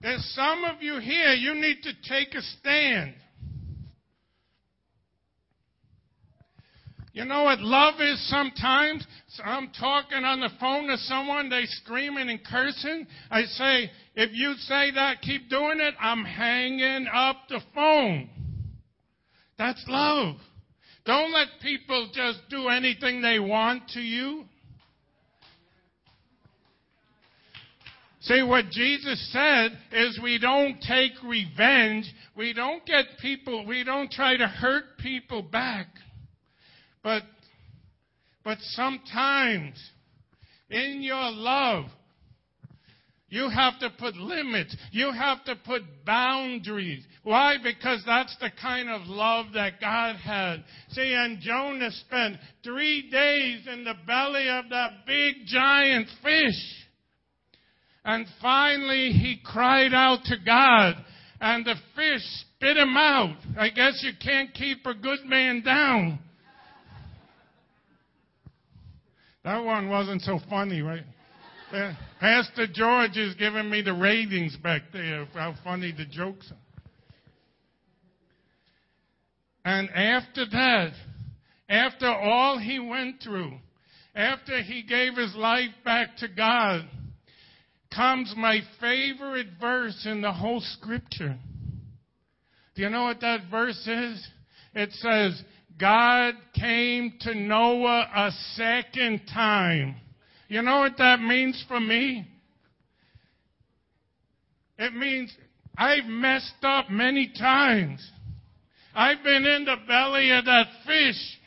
There's 0.00 0.24
some 0.34 0.64
of 0.64 0.80
you 0.80 0.98
here, 0.98 1.32
you 1.32 1.54
need 1.54 1.82
to 1.82 1.92
take 2.08 2.34
a 2.34 2.40
stand. 2.40 3.14
You 7.20 7.26
know 7.26 7.42
what 7.42 7.60
love 7.60 8.00
is 8.00 8.18
sometimes? 8.30 9.06
So 9.28 9.42
I'm 9.42 9.70
talking 9.78 10.24
on 10.24 10.40
the 10.40 10.48
phone 10.58 10.86
to 10.86 10.96
someone, 10.96 11.50
they 11.50 11.64
screaming 11.66 12.30
and 12.30 12.42
cursing. 12.42 13.06
I 13.30 13.42
say, 13.42 13.90
if 14.14 14.30
you 14.32 14.54
say 14.54 14.90
that, 14.92 15.20
keep 15.20 15.50
doing 15.50 15.80
it, 15.80 15.92
I'm 16.00 16.24
hanging 16.24 17.06
up 17.12 17.36
the 17.50 17.60
phone. 17.74 18.30
That's 19.58 19.84
love. 19.86 20.36
Don't 21.04 21.30
let 21.34 21.48
people 21.60 22.08
just 22.14 22.38
do 22.48 22.68
anything 22.68 23.20
they 23.20 23.38
want 23.38 23.90
to 23.90 24.00
you. 24.00 24.46
See, 28.22 28.42
what 28.42 28.70
Jesus 28.70 29.30
said 29.30 29.78
is 29.92 30.18
we 30.22 30.38
don't 30.38 30.80
take 30.80 31.12
revenge. 31.22 32.10
We 32.34 32.54
don't 32.54 32.86
get 32.86 33.04
people, 33.20 33.66
we 33.66 33.84
don't 33.84 34.10
try 34.10 34.38
to 34.38 34.46
hurt 34.46 34.96
people 34.96 35.42
back. 35.42 35.88
But, 37.02 37.22
but 38.44 38.58
sometimes 38.60 39.76
in 40.68 41.02
your 41.02 41.30
love, 41.30 41.86
you 43.30 43.48
have 43.48 43.78
to 43.78 43.90
put 43.90 44.16
limits. 44.16 44.76
You 44.90 45.12
have 45.12 45.44
to 45.44 45.54
put 45.54 45.82
boundaries. 46.04 47.04
Why? 47.22 47.56
Because 47.62 48.02
that's 48.04 48.36
the 48.40 48.50
kind 48.60 48.90
of 48.90 49.02
love 49.06 49.46
that 49.54 49.80
God 49.80 50.16
had. 50.16 50.64
See, 50.90 51.14
and 51.14 51.40
Jonah 51.40 51.92
spent 51.92 52.38
three 52.64 53.08
days 53.08 53.68
in 53.72 53.84
the 53.84 53.94
belly 54.04 54.48
of 54.48 54.68
that 54.70 55.06
big 55.06 55.46
giant 55.46 56.08
fish. 56.24 56.86
And 58.04 58.26
finally 58.42 59.12
he 59.12 59.40
cried 59.44 59.94
out 59.94 60.24
to 60.24 60.36
God 60.44 60.96
and 61.40 61.64
the 61.64 61.76
fish 61.94 62.22
spit 62.56 62.76
him 62.76 62.96
out. 62.96 63.36
I 63.56 63.68
guess 63.68 64.02
you 64.02 64.12
can't 64.20 64.52
keep 64.52 64.84
a 64.86 64.94
good 64.94 65.24
man 65.24 65.62
down. 65.62 66.18
That 69.44 69.64
one 69.64 69.88
wasn't 69.88 70.22
so 70.22 70.38
funny, 70.48 70.82
right? 70.82 71.04
Uh, 71.72 71.94
Pastor 72.18 72.66
George 72.72 73.16
is 73.16 73.34
giving 73.34 73.70
me 73.70 73.80
the 73.80 73.94
ratings 73.94 74.56
back 74.56 74.82
there, 74.92 75.22
of 75.22 75.28
how 75.28 75.54
funny 75.64 75.92
the 75.96 76.04
jokes 76.04 76.50
are. 76.50 76.56
And 79.64 79.88
after 79.90 80.46
that, 80.50 80.92
after 81.68 82.08
all 82.08 82.58
he 82.58 82.78
went 82.78 83.22
through, 83.22 83.52
after 84.14 84.62
he 84.62 84.82
gave 84.82 85.16
his 85.16 85.34
life 85.36 85.70
back 85.84 86.16
to 86.18 86.28
God, 86.28 86.88
comes 87.94 88.34
my 88.36 88.60
favorite 88.80 89.48
verse 89.60 90.06
in 90.06 90.20
the 90.20 90.32
whole 90.32 90.60
scripture. 90.60 91.38
Do 92.74 92.82
you 92.82 92.90
know 92.90 93.04
what 93.04 93.20
that 93.20 93.42
verse 93.50 93.86
is? 93.86 94.28
It 94.74 94.90
says, 94.92 95.42
God 95.80 96.34
came 96.54 97.14
to 97.20 97.34
Noah 97.34 98.06
a 98.14 98.30
second 98.54 99.22
time. 99.32 99.96
You 100.48 100.62
know 100.62 100.80
what 100.80 100.98
that 100.98 101.20
means 101.20 101.64
for 101.66 101.80
me? 101.80 102.26
It 104.78 104.94
means 104.94 105.34
I've 105.76 106.04
messed 106.04 106.62
up 106.62 106.90
many 106.90 107.32
times. 107.38 108.06
I've 108.94 109.22
been 109.22 109.46
in 109.46 109.64
the 109.64 109.76
belly 109.86 110.30
of 110.32 110.44
that 110.44 110.66
fish. 110.86 111.38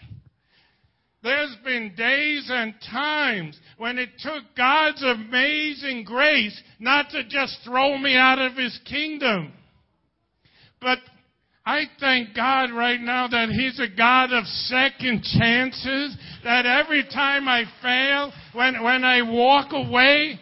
There's 1.21 1.55
been 1.63 1.93
days 1.95 2.49
and 2.51 2.73
times 2.91 3.57
when 3.77 3.97
it 3.97 4.09
took 4.19 4.43
God's 4.57 5.03
amazing 5.03 6.03
grace 6.05 6.59
not 6.79 7.09
to 7.11 7.23
just 7.23 7.59
throw 7.63 7.97
me 7.97 8.15
out 8.15 8.39
of 8.39 8.55
His 8.55 8.77
kingdom, 8.85 9.53
but 10.81 10.99
I 11.65 11.83
thank 11.99 12.35
God 12.35 12.71
right 12.71 12.99
now 12.99 13.27
that 13.29 13.49
He's 13.49 13.79
a 13.79 13.87
God 13.95 14.33
of 14.33 14.45
second 14.45 15.23
chances, 15.23 16.17
that 16.43 16.65
every 16.65 17.03
time 17.05 17.47
I 17.47 17.63
fail, 17.81 18.33
when, 18.53 18.83
when 18.83 19.05
I 19.05 19.21
walk 19.21 19.71
away, 19.71 20.39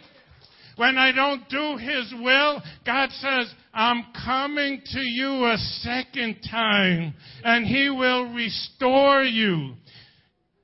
when 0.76 0.98
I 0.98 1.12
don't 1.12 1.48
do 1.48 1.76
His 1.76 2.12
will, 2.20 2.60
God 2.84 3.10
says, 3.10 3.54
I'm 3.72 4.04
coming 4.24 4.82
to 4.84 5.00
you 5.00 5.44
a 5.44 5.56
second 5.80 6.38
time 6.50 7.14
and 7.44 7.66
He 7.66 7.88
will 7.88 8.32
restore 8.32 9.22
you. 9.22 9.74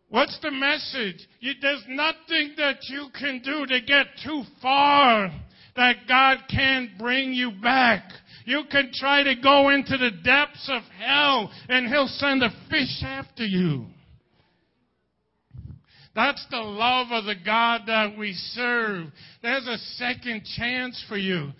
What's 0.08 0.38
the 0.40 0.50
message? 0.50 1.28
You, 1.38 1.52
there's 1.60 1.84
nothing 1.88 2.54
that 2.56 2.78
you 2.88 3.08
can 3.16 3.40
do 3.44 3.66
to 3.66 3.80
get 3.80 4.06
too 4.24 4.42
far 4.60 5.30
that 5.76 6.08
God 6.08 6.38
can't 6.50 6.98
bring 6.98 7.32
you 7.32 7.52
back. 7.62 8.02
You 8.48 8.62
can 8.70 8.90
try 8.94 9.24
to 9.24 9.34
go 9.34 9.68
into 9.68 9.98
the 9.98 10.10
depths 10.24 10.70
of 10.72 10.80
hell 10.98 11.50
and 11.68 11.86
he'll 11.86 12.08
send 12.08 12.42
a 12.42 12.48
fish 12.70 13.02
after 13.02 13.44
you. 13.44 13.84
That's 16.14 16.46
the 16.50 16.56
love 16.56 17.08
of 17.10 17.26
the 17.26 17.34
God 17.44 17.82
that 17.88 18.16
we 18.16 18.32
serve. 18.32 19.08
There's 19.42 19.66
a 19.66 19.76
second 19.96 20.46
chance 20.56 21.04
for 21.10 21.18
you. 21.18 21.50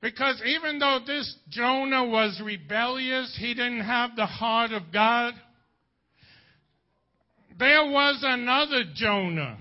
Because 0.00 0.40
even 0.46 0.78
though 0.78 1.00
this 1.04 1.34
Jonah 1.48 2.06
was 2.06 2.40
rebellious, 2.40 3.36
he 3.36 3.52
didn't 3.52 3.80
have 3.80 4.14
the 4.14 4.26
heart 4.26 4.70
of 4.70 4.92
God. 4.92 5.34
There 7.58 7.90
was 7.90 8.20
another 8.22 8.84
Jonah, 8.94 9.58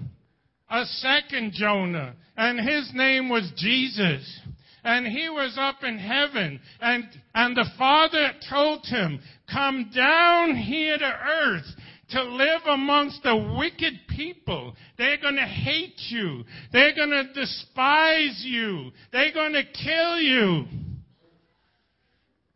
a 0.70 0.86
second 0.86 1.54
Jonah, 1.54 2.14
and 2.38 2.60
his 2.60 2.92
name 2.94 3.30
was 3.30 3.52
Jesus 3.58 4.42
and 4.86 5.08
he 5.08 5.28
was 5.30 5.58
up 5.60 5.84
in 5.84 5.98
heaven 5.98 6.60
and, 6.80 7.06
and 7.34 7.58
the 7.58 7.66
Father 7.78 8.32
told 8.50 8.86
him, 8.86 9.20
come 9.52 9.90
down 9.94 10.56
here 10.56 10.98
to 10.98 11.20
earth 11.28 11.66
to 12.12 12.24
live 12.24 12.62
amongst 12.68 13.24
the 13.24 13.56
wicked 13.58 13.94
people. 14.16 14.76
They're 14.98 15.18
going 15.18 15.38
to 15.38 15.42
hate 15.42 16.00
you. 16.10 16.44
They're 16.72 16.96
going 16.96 17.10
to 17.10 17.34
despise 17.34 18.44
you. 18.46 18.92
They're 19.12 19.34
going 19.34 19.54
to 19.54 19.64
kill 19.64 20.20
you. 20.20 20.66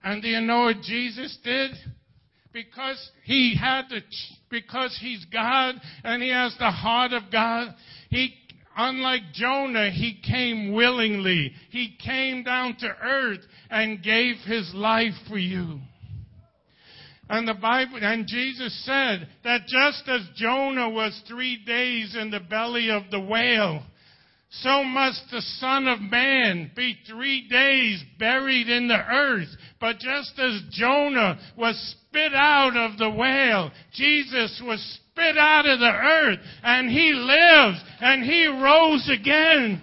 And 0.03 0.21
do 0.21 0.27
you 0.27 0.41
know 0.41 0.65
what 0.65 0.81
Jesus 0.83 1.35
did? 1.43 1.71
Because 2.53 3.09
he 3.23 3.57
had 3.59 3.85
the, 3.89 4.01
because 4.51 4.97
he's 5.01 5.25
God 5.25 5.75
and 6.03 6.21
he 6.21 6.29
has 6.29 6.55
the 6.59 6.69
heart 6.69 7.13
of 7.13 7.23
God, 7.31 7.73
he 8.09 8.35
Unlike 8.81 9.33
Jonah, 9.33 9.91
he 9.91 10.21
came 10.25 10.71
willingly. 10.71 11.51
He 11.69 11.97
came 12.01 12.43
down 12.43 12.77
to 12.77 12.87
earth 12.87 13.41
and 13.69 14.01
gave 14.01 14.37
his 14.45 14.73
life 14.73 15.15
for 15.27 15.37
you. 15.37 15.81
And 17.29 17.45
the 17.45 17.55
Bible, 17.55 17.99
and 18.01 18.25
Jesus 18.25 18.73
said 18.85 19.27
that 19.43 19.67
just 19.67 20.07
as 20.07 20.21
Jonah 20.33 20.89
was 20.89 21.21
three 21.27 21.61
days 21.65 22.15
in 22.17 22.31
the 22.31 22.39
belly 22.39 22.89
of 22.89 23.03
the 23.11 23.19
whale, 23.19 23.83
so 24.49 24.85
must 24.85 25.29
the 25.29 25.41
Son 25.41 25.89
of 25.89 25.99
Man 25.99 26.71
be 26.73 26.97
three 27.05 27.49
days 27.49 28.01
buried 28.17 28.69
in 28.69 28.87
the 28.87 29.05
earth. 29.13 29.49
But 29.81 29.99
just 29.99 30.39
as 30.39 30.61
Jonah 30.71 31.37
was 31.57 31.75
spit 32.07 32.33
out 32.33 32.77
of 32.77 32.97
the 32.97 33.09
whale, 33.09 33.71
Jesus 33.91 34.61
was 34.65 34.99
spit 35.19 35.37
out 35.37 35.67
of 35.67 35.79
the 35.79 35.85
earth 35.85 36.39
and 36.63 36.89
he 36.89 37.11
lives 37.13 37.81
and 37.99 38.23
he 38.23 38.47
rose 38.47 39.09
again. 39.09 39.81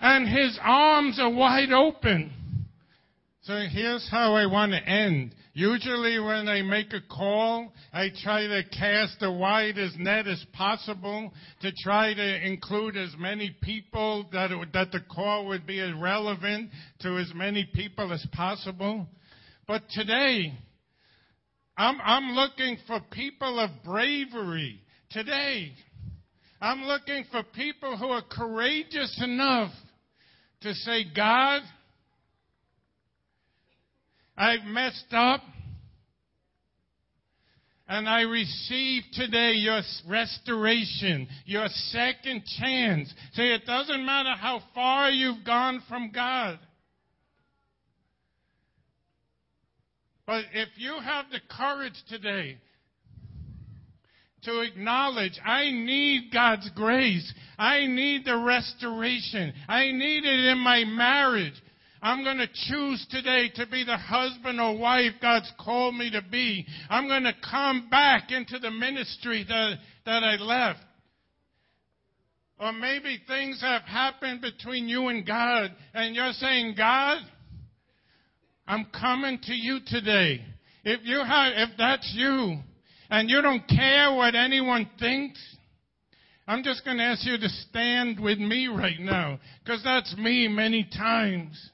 And 0.00 0.26
his 0.26 0.58
arms 0.62 1.18
are 1.20 1.30
wide 1.30 1.72
open. 1.72 2.32
So 3.42 3.54
here's 3.70 4.08
how 4.10 4.34
I 4.34 4.46
want 4.46 4.72
to 4.72 4.88
end. 4.88 5.34
Usually 5.52 6.18
when 6.18 6.48
I 6.48 6.62
make 6.62 6.92
a 6.92 7.00
call, 7.00 7.72
I 7.92 8.08
try 8.22 8.46
to 8.46 8.62
cast 8.70 9.16
a 9.20 9.30
wide 9.30 9.76
as 9.78 9.94
net 9.98 10.26
as 10.26 10.42
possible 10.52 11.32
to 11.60 11.72
try 11.82 12.14
to 12.14 12.46
include 12.46 12.96
as 12.96 13.14
many 13.18 13.54
people 13.60 14.26
that, 14.32 14.52
it, 14.52 14.72
that 14.72 14.92
the 14.92 15.00
call 15.00 15.48
would 15.48 15.66
be 15.66 15.80
as 15.80 15.92
relevant 15.94 16.70
to 17.00 17.18
as 17.18 17.32
many 17.34 17.68
people 17.74 18.12
as 18.12 18.24
possible. 18.32 19.06
But 19.66 19.82
today, 19.90 20.54
I'm, 21.80 21.98
I'm 22.04 22.32
looking 22.32 22.76
for 22.86 23.00
people 23.10 23.58
of 23.58 23.70
bravery 23.82 24.82
today. 25.10 25.72
I'm 26.60 26.82
looking 26.82 27.24
for 27.30 27.42
people 27.54 27.96
who 27.96 28.08
are 28.08 28.20
courageous 28.30 29.18
enough 29.24 29.72
to 30.60 30.74
say, 30.74 31.06
God, 31.16 31.62
I've 34.36 34.64
messed 34.66 35.06
up. 35.12 35.40
And 37.88 38.06
I 38.06 38.20
receive 38.22 39.04
today 39.14 39.52
your 39.52 39.80
restoration, 40.06 41.28
your 41.46 41.66
second 41.68 42.42
chance. 42.58 43.10
See, 43.32 43.54
it 43.54 43.64
doesn't 43.64 44.04
matter 44.04 44.34
how 44.38 44.60
far 44.74 45.08
you've 45.08 45.46
gone 45.46 45.82
from 45.88 46.10
God. 46.14 46.58
But 50.30 50.44
if 50.54 50.68
you 50.76 50.96
have 51.02 51.24
the 51.32 51.40
courage 51.50 52.00
today 52.08 52.58
to 54.44 54.60
acknowledge, 54.60 55.36
I 55.44 55.72
need 55.72 56.30
God's 56.32 56.70
grace. 56.76 57.34
I 57.58 57.88
need 57.88 58.24
the 58.24 58.38
restoration. 58.38 59.52
I 59.68 59.90
need 59.90 60.24
it 60.24 60.52
in 60.52 60.58
my 60.58 60.84
marriage. 60.84 61.60
I'm 62.00 62.22
going 62.22 62.36
to 62.36 62.46
choose 62.68 63.04
today 63.10 63.50
to 63.56 63.66
be 63.66 63.82
the 63.82 63.96
husband 63.96 64.60
or 64.60 64.78
wife 64.78 65.14
God's 65.20 65.50
called 65.58 65.96
me 65.96 66.12
to 66.12 66.22
be. 66.22 66.64
I'm 66.88 67.08
going 67.08 67.24
to 67.24 67.34
come 67.50 67.88
back 67.90 68.30
into 68.30 68.60
the 68.60 68.70
ministry 68.70 69.44
that, 69.48 69.78
that 70.06 70.22
I 70.22 70.36
left. 70.36 70.78
Or 72.60 72.72
maybe 72.72 73.20
things 73.26 73.60
have 73.62 73.82
happened 73.82 74.42
between 74.42 74.86
you 74.86 75.08
and 75.08 75.26
God, 75.26 75.74
and 75.92 76.14
you're 76.14 76.34
saying, 76.34 76.74
God, 76.76 77.18
I'm 78.70 78.86
coming 78.98 79.40
to 79.42 79.52
you 79.52 79.80
today. 79.84 80.44
If 80.84 81.00
you 81.02 81.18
have, 81.18 81.52
if 81.56 81.70
that's 81.76 82.08
you, 82.14 82.58
and 83.10 83.28
you 83.28 83.42
don't 83.42 83.66
care 83.66 84.14
what 84.14 84.36
anyone 84.36 84.88
thinks, 84.96 85.40
I'm 86.46 86.62
just 86.62 86.84
going 86.84 86.98
to 86.98 87.02
ask 87.02 87.26
you 87.26 87.36
to 87.36 87.48
stand 87.48 88.20
with 88.20 88.38
me 88.38 88.68
right 88.68 89.00
now, 89.00 89.40
because 89.64 89.82
that's 89.82 90.16
me 90.16 90.46
many 90.46 90.88
times. 90.96 91.70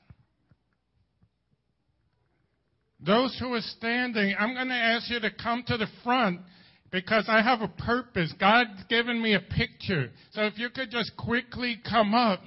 Those 2.98 3.36
who 3.38 3.52
are 3.52 3.60
standing, 3.60 4.34
I'm 4.38 4.54
going 4.54 4.68
to 4.68 4.74
ask 4.74 5.10
you 5.10 5.20
to 5.20 5.30
come 5.30 5.64
to 5.66 5.76
the 5.76 5.88
front 6.02 6.40
because 6.90 7.26
I 7.28 7.42
have 7.42 7.60
a 7.60 7.68
purpose. 7.68 8.32
God's 8.40 8.84
given 8.88 9.20
me 9.20 9.34
a 9.34 9.40
picture. 9.40 10.12
So 10.32 10.44
if 10.44 10.58
you 10.58 10.70
could 10.70 10.90
just 10.90 11.14
quickly 11.18 11.78
come 11.86 12.14
up. 12.14 12.40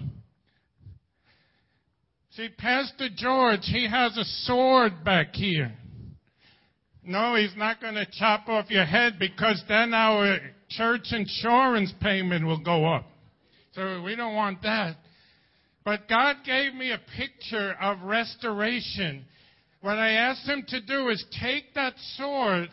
See, 2.40 2.48
Pastor 2.58 3.10
George, 3.18 3.66
he 3.66 3.86
has 3.90 4.16
a 4.16 4.24
sword 4.24 5.04
back 5.04 5.36
here. 5.36 5.74
No, 7.04 7.36
he's 7.36 7.54
not 7.58 7.82
going 7.82 7.96
to 7.96 8.08
chop 8.18 8.48
off 8.48 8.70
your 8.70 8.86
head 8.86 9.20
because 9.20 9.62
then 9.68 9.94
our 9.94 10.38
church 10.70 11.08
insurance 11.12 11.94
payment 12.02 12.46
will 12.46 12.64
go 12.64 12.86
up. 12.86 13.04
So 13.74 14.02
we 14.04 14.16
don't 14.16 14.36
want 14.36 14.62
that. 14.62 14.96
But 15.84 16.08
God 16.08 16.38
gave 16.46 16.74
me 16.74 16.94
a 16.94 17.02
picture 17.18 17.74
of 17.74 18.04
restoration. 18.04 19.26
What 19.82 19.98
I 19.98 20.12
asked 20.12 20.48
him 20.48 20.64
to 20.70 20.80
do 20.80 21.10
is 21.10 21.22
take 21.42 21.74
that 21.74 21.96
sword 22.16 22.70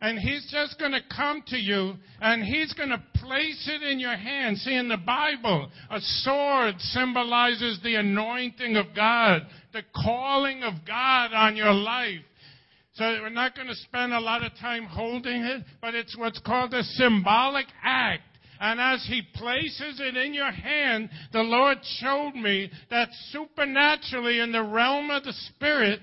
and 0.00 0.18
he's 0.18 0.46
just 0.50 0.78
going 0.78 0.92
to 0.92 1.00
come 1.14 1.42
to 1.46 1.56
you 1.56 1.94
and 2.20 2.42
he's 2.42 2.72
going 2.74 2.90
to 2.90 3.02
place 3.14 3.70
it 3.72 3.82
in 3.82 3.98
your 3.98 4.16
hand. 4.16 4.58
See, 4.58 4.74
in 4.74 4.88
the 4.88 4.98
Bible, 4.98 5.70
a 5.90 5.98
sword 6.00 6.74
symbolizes 6.78 7.80
the 7.82 7.94
anointing 7.94 8.76
of 8.76 8.86
God, 8.94 9.42
the 9.72 9.82
calling 9.94 10.62
of 10.62 10.74
God 10.86 11.32
on 11.32 11.56
your 11.56 11.72
life. 11.72 12.20
So 12.94 13.04
we're 13.04 13.28
not 13.30 13.56
going 13.56 13.68
to 13.68 13.74
spend 13.74 14.12
a 14.12 14.20
lot 14.20 14.44
of 14.44 14.52
time 14.60 14.84
holding 14.84 15.42
it, 15.42 15.64
but 15.80 15.94
it's 15.94 16.16
what's 16.16 16.38
called 16.40 16.74
a 16.74 16.82
symbolic 16.82 17.66
act. 17.82 18.22
And 18.60 18.80
as 18.80 19.04
he 19.08 19.22
places 19.34 20.00
it 20.00 20.16
in 20.16 20.32
your 20.32 20.52
hand, 20.52 21.10
the 21.32 21.42
Lord 21.42 21.78
showed 21.98 22.34
me 22.34 22.70
that 22.90 23.08
supernaturally 23.30 24.38
in 24.38 24.52
the 24.52 24.62
realm 24.62 25.10
of 25.10 25.24
the 25.24 25.32
Spirit, 25.32 26.00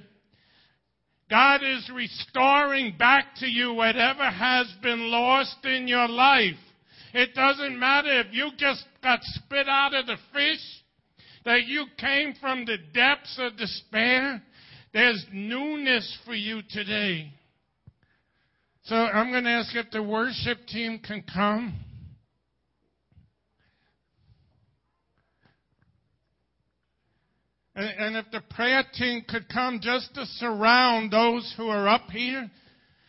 God 1.32 1.62
is 1.63 1.89
restoring 1.96 2.98
back 3.00 3.36
to 3.38 3.48
you 3.48 3.74
whatever 3.74 4.30
has 4.30 4.67
been 4.84 5.10
lost 5.10 5.63
in 5.63 5.88
your 5.88 6.10
life. 6.10 6.58
It 7.13 7.34
doesn't 7.34 7.80
matter 7.80 8.20
if 8.20 8.28
you 8.32 8.52
just 8.58 8.84
got 9.02 9.22
spit 9.24 9.70
out 9.70 9.94
of 9.94 10.08
the 10.08 10.17
fish, 10.34 10.60
that 11.46 11.67
you 11.67 11.86
came 11.98 12.34
from 12.41 12.65
the 12.65 12.78
depths 12.94 13.39
of 13.39 13.56
despair. 13.56 14.44
There's 14.94 15.26
newness 15.32 16.20
for 16.26 16.36
you 16.36 16.63
today. 16.70 17.32
So 18.84 18.96
I'm 18.96 19.32
going 19.32 19.46
to 19.46 19.52
ask 19.52 19.74
if 19.74 19.89
the 19.89 20.04
worship 20.04 20.67
team 20.67 21.00
can 21.00 21.24
come. 21.34 21.80
And, 27.82 28.15
and 28.15 28.17
if 28.17 28.32
the 28.32 28.41
prayer 28.54 28.84
team 28.94 29.24
could 29.28 29.50
come 29.50 29.80
just 29.82 30.13
to 30.13 30.26
surround 30.38 31.10
those 31.12 31.52
who 31.58 31.67
are 31.67 31.88
up 31.88 32.12
here. 32.12 32.50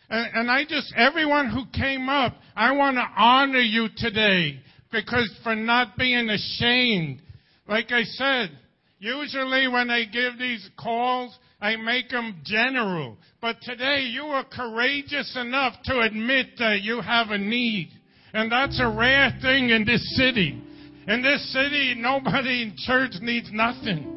And, 0.09 0.29
and 0.33 0.51
I 0.51 0.63
just, 0.65 0.91
everyone 0.97 1.51
who 1.51 1.65
came 1.79 2.09
up, 2.09 2.33
I 2.55 2.71
want 2.71 2.95
to 2.97 3.07
honor 3.15 3.59
you 3.59 3.87
today 3.95 4.59
because 4.91 5.31
for 5.43 5.55
not 5.55 5.95
being 5.95 6.27
ashamed. 6.27 7.21
Like 7.67 7.91
I 7.91 8.01
said, 8.03 8.49
usually 8.97 9.67
when 9.67 9.91
I 9.91 10.05
give 10.05 10.39
these 10.39 10.67
calls, 10.75 11.37
I 11.61 11.75
make 11.75 12.09
them 12.09 12.41
general. 12.43 13.17
But 13.41 13.57
today 13.61 14.01
you 14.11 14.25
were 14.25 14.43
courageous 14.51 15.37
enough 15.39 15.75
to 15.83 15.99
admit 15.99 16.47
that 16.57 16.81
you 16.81 16.99
have 16.99 17.29
a 17.29 17.37
need. 17.37 17.91
And 18.33 18.51
that's 18.51 18.81
a 18.81 18.89
rare 18.89 19.37
thing 19.39 19.69
in 19.69 19.85
this 19.85 20.15
city. 20.17 20.59
In 21.07 21.21
this 21.21 21.53
city, 21.53 21.93
nobody 21.95 22.63
in 22.63 22.73
church 22.75 23.11
needs 23.21 23.49
nothing. 23.51 24.12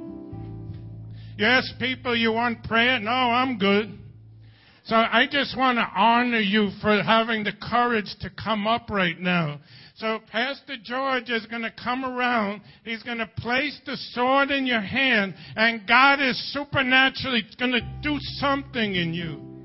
Ask 1.38 1.78
people 1.78 2.16
you 2.16 2.32
want 2.32 2.64
prayer? 2.64 2.98
No, 2.98 3.10
I'm 3.10 3.58
good. 3.58 3.98
So 4.84 4.94
I 4.94 5.26
just 5.30 5.56
want 5.56 5.78
to 5.78 6.00
honor 6.00 6.38
you 6.38 6.70
for 6.80 7.02
having 7.02 7.42
the 7.42 7.52
courage 7.60 8.14
to 8.20 8.30
come 8.30 8.66
up 8.68 8.88
right 8.88 9.18
now. 9.18 9.58
So 9.96 10.20
Pastor 10.30 10.76
George 10.82 11.28
is 11.28 11.44
going 11.46 11.62
to 11.62 11.72
come 11.72 12.04
around. 12.04 12.60
He's 12.84 13.02
going 13.02 13.18
to 13.18 13.26
place 13.38 13.80
the 13.84 13.96
sword 14.12 14.50
in 14.50 14.66
your 14.66 14.80
hand 14.80 15.34
and 15.56 15.86
God 15.88 16.20
is 16.20 16.38
supernaturally 16.52 17.44
going 17.58 17.72
to 17.72 17.80
do 18.02 18.16
something 18.20 18.94
in 18.94 19.12
you. 19.12 19.55